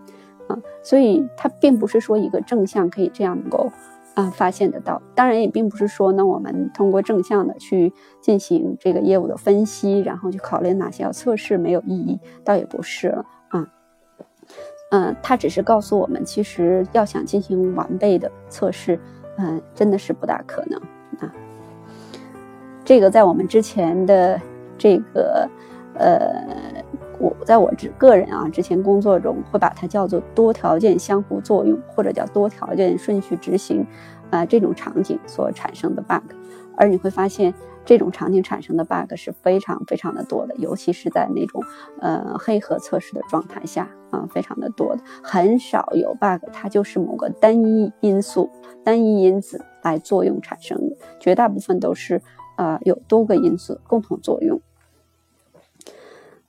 [0.48, 3.72] 啊，所以它并不是说一个正向可以这样能够
[4.16, 5.02] 啊发现得到。
[5.14, 13.26] 当然也并不是说呢，我们通过正向的去进行这个业务的分析，然后去考虑哪些要测试没有意义，倒也不是了。
[14.90, 18.98] 嗯，它只是告诉我们，其实要想进行完备的测试，
[19.38, 20.80] 嗯，真的是不大可能
[21.20, 21.30] 啊。
[22.86, 24.40] 这个在我们之前的
[24.78, 25.50] 这个，
[25.96, 26.84] 呃，
[27.20, 33.86] 我在我之个人啊之前工作中会把它叫做多条件相互作用，或者叫多条件顺序执行，
[34.30, 36.34] 啊，这种场景所产生的 bug，
[36.78, 37.54] 而你会发现。
[37.88, 41.64] 这种场景产生的 bug 是非常非常的多的，尤其是在那种
[42.02, 48.50] 呃黑盒测试的状态下啊，非常的多的，很少有 bug，它就是某个单一因素、
[48.84, 52.22] 单一因子来作用产生的，绝大部分都是
[52.58, 54.60] 啊有多个因素共同作用。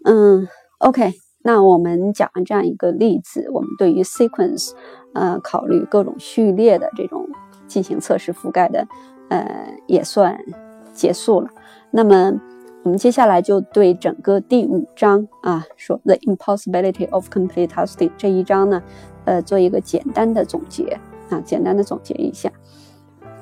[0.05, 0.49] 嗯
[0.79, 1.13] ，OK，
[1.45, 4.73] 那我们讲完这样一个例子，我们对于 sequence
[5.15, 7.29] 呃考虑各种序列的这种
[7.69, 8.89] 进行测试覆盖的
[9.29, 10.37] 呃也算。
[10.95, 11.49] 结束了，
[11.93, 12.33] 那么
[12.83, 18.83] 我们接下来就对整个第五章啊，说 the impossibility of complete testing 这一章呢，
[19.25, 20.99] 呃，做一个简单的总结
[21.31, 22.51] 啊，简单的总结一下。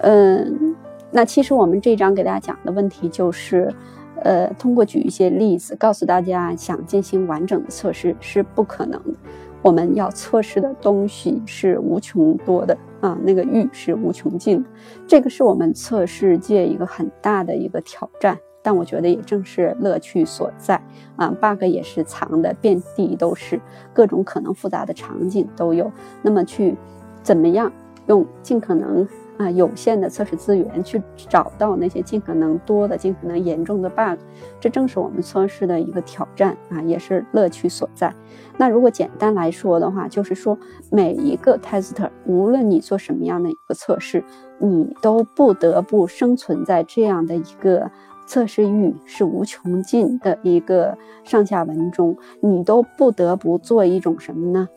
[0.01, 0.77] 嗯，
[1.17, 3.75] 那其实我们这章给大家讲的问题就是，
[4.23, 9.15] 呃，通过举一些例子，告诉大家想进行完整的测试是不可能的。
[9.63, 14.69] 我们要测试的东西是无穷多的啊，那个域是无穷尽的，
[15.07, 18.39] 这个是我们测试界一个很大的一个挑战。
[18.61, 20.79] 但我觉得也正是乐趣所在
[21.17, 23.59] 啊，bug 也是藏的遍地都是，
[23.95, 25.91] 各种可能复杂的场景都有。
[26.21, 26.77] 那么去
[27.23, 27.73] 怎么样
[28.07, 29.09] 用尽可能。
[29.39, 34.19] 啊，有限的测试资源去找到那些尽可能多的、尽可能严重的 bug，
[34.59, 38.15] 这正是我们测试的一个挑战啊，也是乐趣所在。
[38.57, 40.59] 那如果简单来说的话，就是说
[40.91, 44.25] 每一个 tester，无论你做什么样的一个测试，
[44.59, 47.91] 你都不得不生存在这样的一个
[48.27, 54.69] 测试域是无穷尽的一个上下文中，你都不得不做一种什么呢？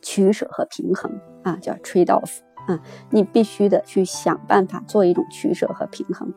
[0.00, 1.12] 取舍和平衡
[1.42, 2.38] 啊，叫 trade off。
[2.66, 2.78] 啊，
[3.10, 6.32] 你必须的去想办法做一种取舍和平衡，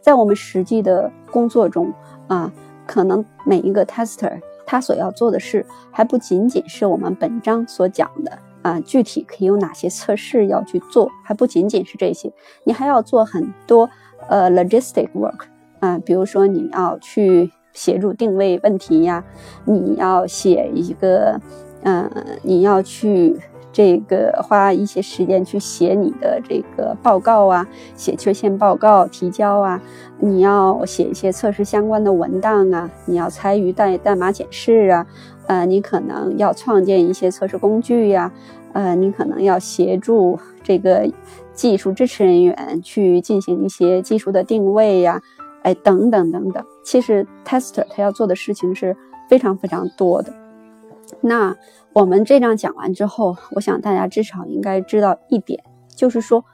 [0.00, 1.92] 在我们实际的工作中
[2.28, 2.52] 啊，
[2.86, 12.32] 可能每一个 tester 他所要做的事还不仅仅是我们本章所讲的啊，具体可以有哪些测试要去做，还不仅仅是这些，
[12.64, 13.88] 你还要做很多
[14.28, 15.46] 呃 logistic work
[15.80, 19.24] 啊，比如说你要去协助定位问题呀，
[19.64, 21.40] 你要写一个，
[21.84, 22.10] 嗯，
[22.42, 23.40] 你要去。
[23.74, 27.66] 这个花一些时间去写你的这个报告啊，
[27.96, 29.82] 写缺陷报告提交啊，
[30.20, 35.04] 你要写一些测试相关的文档啊，你要参与代代码检视啊，
[35.48, 38.30] 呃，你可能要创建一些测试工具呀，
[38.74, 41.10] 呃，你可能要协助这个
[41.52, 45.20] 技术支持人员去进行一些技术的定位呀，
[45.64, 46.64] 哎，等等等等。
[46.84, 48.96] 其实 tester 他要做的事情是
[49.28, 50.32] 非常非常多的。
[51.20, 51.56] 那
[51.92, 55.62] 我们这章讲完之后，我想大家至少应该知道一点，
[55.94, 56.44] 就是说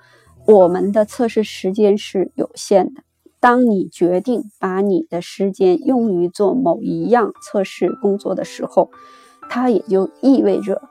[0.46, 3.03] 我们的测试时间是有限的。
[3.40, 8.90] 当你决定把你的时间用于做某一样测试工作的时候，
[9.48, 10.82] 它也就意味着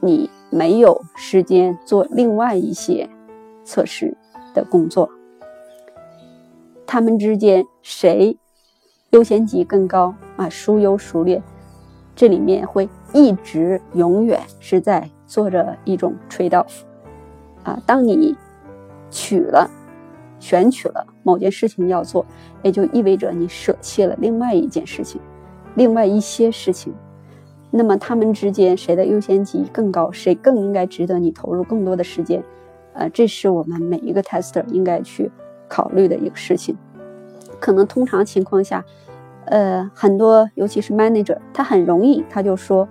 [0.00, 3.10] 你没有时间做另外一些
[3.62, 4.16] 测试
[4.54, 5.10] 的工作。
[6.86, 8.38] 他们之间谁
[9.10, 10.48] 优先级更高啊？
[10.48, 11.42] 孰优孰劣？
[12.14, 16.82] 这里面会一直永远是在做着一种 trade off，
[17.62, 18.36] 啊，当你
[19.10, 19.68] 取了、
[20.38, 22.24] 选取了某件事情要做，
[22.62, 25.20] 也就意味着你舍弃了另外一件事情、
[25.74, 26.92] 另外一些事情。
[27.70, 32.42] 那么他们之间谁的优先级更高，谁更应该值得你投入更多的时间？
[32.92, 35.30] 呃，这是我们每一个 tester 应该去
[35.66, 36.76] 考虑的一个事情。
[37.58, 38.84] 可能通常情况下。
[39.46, 42.88] 呃，很多尤其是 manager，他很容易他就说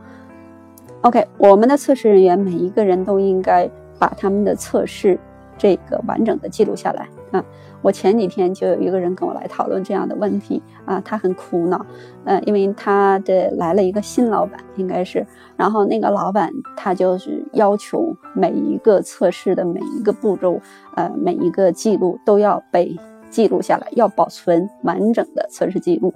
[1.02, 5.20] ，OK，我们的测试人员每一个人都应该把他们的测试
[5.58, 7.44] 这个完整的记录下来啊。
[7.82, 11.84] 我前几天就有一个人跟我来讨论这样的问题啊，他很苦恼，
[12.26, 15.26] 呃，因为他的来了一个新老板，应该是，
[15.58, 20.62] 然后那个老板他就是要求每一个测试的每一个步骤，
[20.96, 22.96] 呃，每一个记录都要被
[23.32, 26.14] 记录下来，要保存完整的测试记录。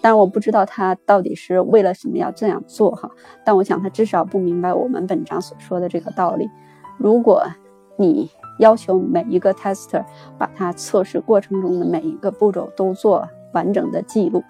[0.00, 3.10] 但我不知道他到底是为了什么要这样做哈。
[3.44, 6.48] 但我想他至少不明白我们本章所说的这个道理。
[6.98, 7.44] 如果
[7.96, 10.04] 你要求每一个 tester
[10.36, 14.42] 把他测试过程中的每一个步骤都做完整的记录，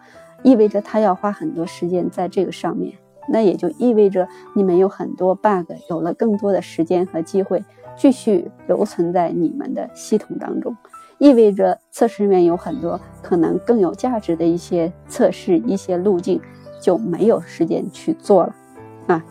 [0.42, 2.96] 意味着他要花很多时间在这个上面。
[3.30, 7.62] 那也就意味着你们有很多 bug，有了更多的时间和机会
[7.94, 10.74] 继续留存在你们的系统当中，
[11.18, 16.40] 意味着测试人员有很多可能更有价值的一些测试一些路径
[16.80, 18.54] 就没有时间去做了
[19.06, 19.24] 啊。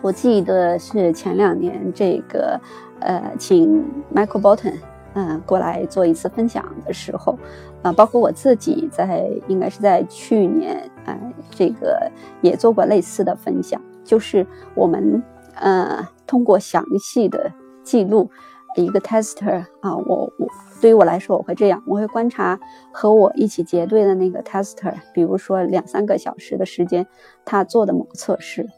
[0.00, 2.60] 我记得是前两年这个
[3.00, 3.84] 呃，请
[4.14, 4.74] Michael Bolton
[5.14, 7.38] 嗯过来做一次分享的时候。
[7.82, 11.18] 啊，包括我自己在，应该是在去年，呃，
[11.50, 12.08] 这个
[12.40, 14.46] 也做过类似的分享，就是
[14.76, 15.20] 我们，
[15.56, 17.50] 呃，通过详细的
[17.82, 18.30] 记录
[18.76, 20.48] 一个 tester 啊，我我
[20.80, 22.58] 对于我来说，我会这样，我会观察
[22.92, 27.06] 和我一起结对的那个 tester，比如说两三个小时的时间，
[27.44, 28.68] 他做的某个测试，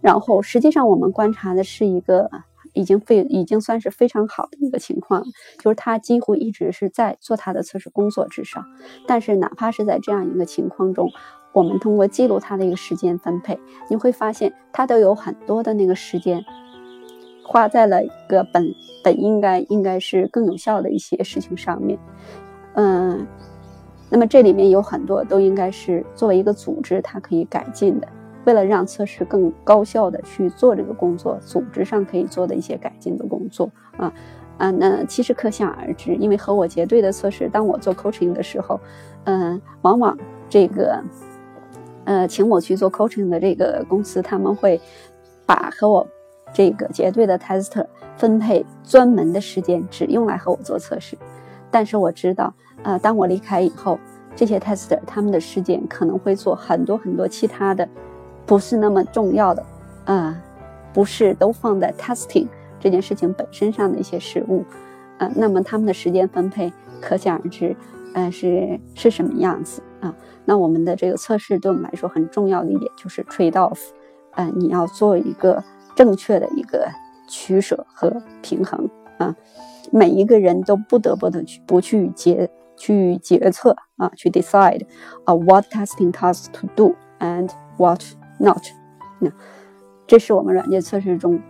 [0.00, 2.30] 然后实际上我们观察的是一个。
[2.76, 5.22] 已经非已经算是非常好的一个情况，
[5.60, 8.64] 就是他几乎一直是在做他的测试工作之上。
[9.06, 11.08] 但是哪怕是在这样一个情况中，
[11.52, 16.44] 我们通过记录他的一个时间分配，你会发现他都有很多的那个时间
[17.44, 21.98] 花在了一个本本应该应该是更有效的一些事情上面。
[22.74, 23.26] 嗯，
[24.10, 28.08] 那么这里面有很多都应该是作为一个组织，它可以改进的。
[28.44, 34.12] 为了让测试更高效的去做这个工作，组织上可以做的一些改进的工作啊
[34.58, 38.78] 啊，那其实可想而知，因为和我结对的测试，当我做 coaching 的时候，
[39.24, 40.18] 嗯，往往
[40.48, 41.02] 这个
[42.04, 44.78] 呃，请我去做 coaching 的这个公司，他们会
[45.46, 46.06] 把和我
[46.54, 47.84] 这个结对的 tester
[48.16, 51.18] 分配专门的时间，只用来和我做测试。
[51.70, 52.54] 但是我知道，
[52.84, 53.98] 呃，当我离开以后，
[54.34, 57.86] 这些 tester 他们的时间可能会做很多很多其他的。
[58.46, 59.64] 不是那么重要的，
[60.04, 60.38] 啊，
[60.92, 62.46] 不是都放在 testing
[62.78, 64.62] 这件事情本身上的一些事物，
[65.16, 66.70] 呃，那么他们的时间分配
[67.00, 67.74] 可想而知，
[68.12, 70.14] 呃，是是什么样子啊？
[70.44, 73.78] 那我们的这个测试对我们来说很重要的一点就是 trade off，
[74.32, 75.64] 呃，你要做一个
[75.94, 76.88] 正确的一个
[77.28, 78.88] 取舍和平衡
[79.18, 79.34] 啊，
[79.92, 84.86] 每一个人都不得不的去不去决去决策啊，去 decide
[85.24, 88.02] 啊 what testing tasks to do and what
[88.38, 88.64] Not，
[89.20, 89.30] 那
[90.08, 91.40] 这是我们软件测试中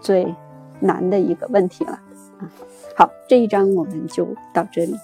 [0.00, 0.34] 最
[0.80, 1.92] 难的一个问题了
[2.38, 2.50] 啊。
[2.94, 4.94] 好，这一章我们就到这里。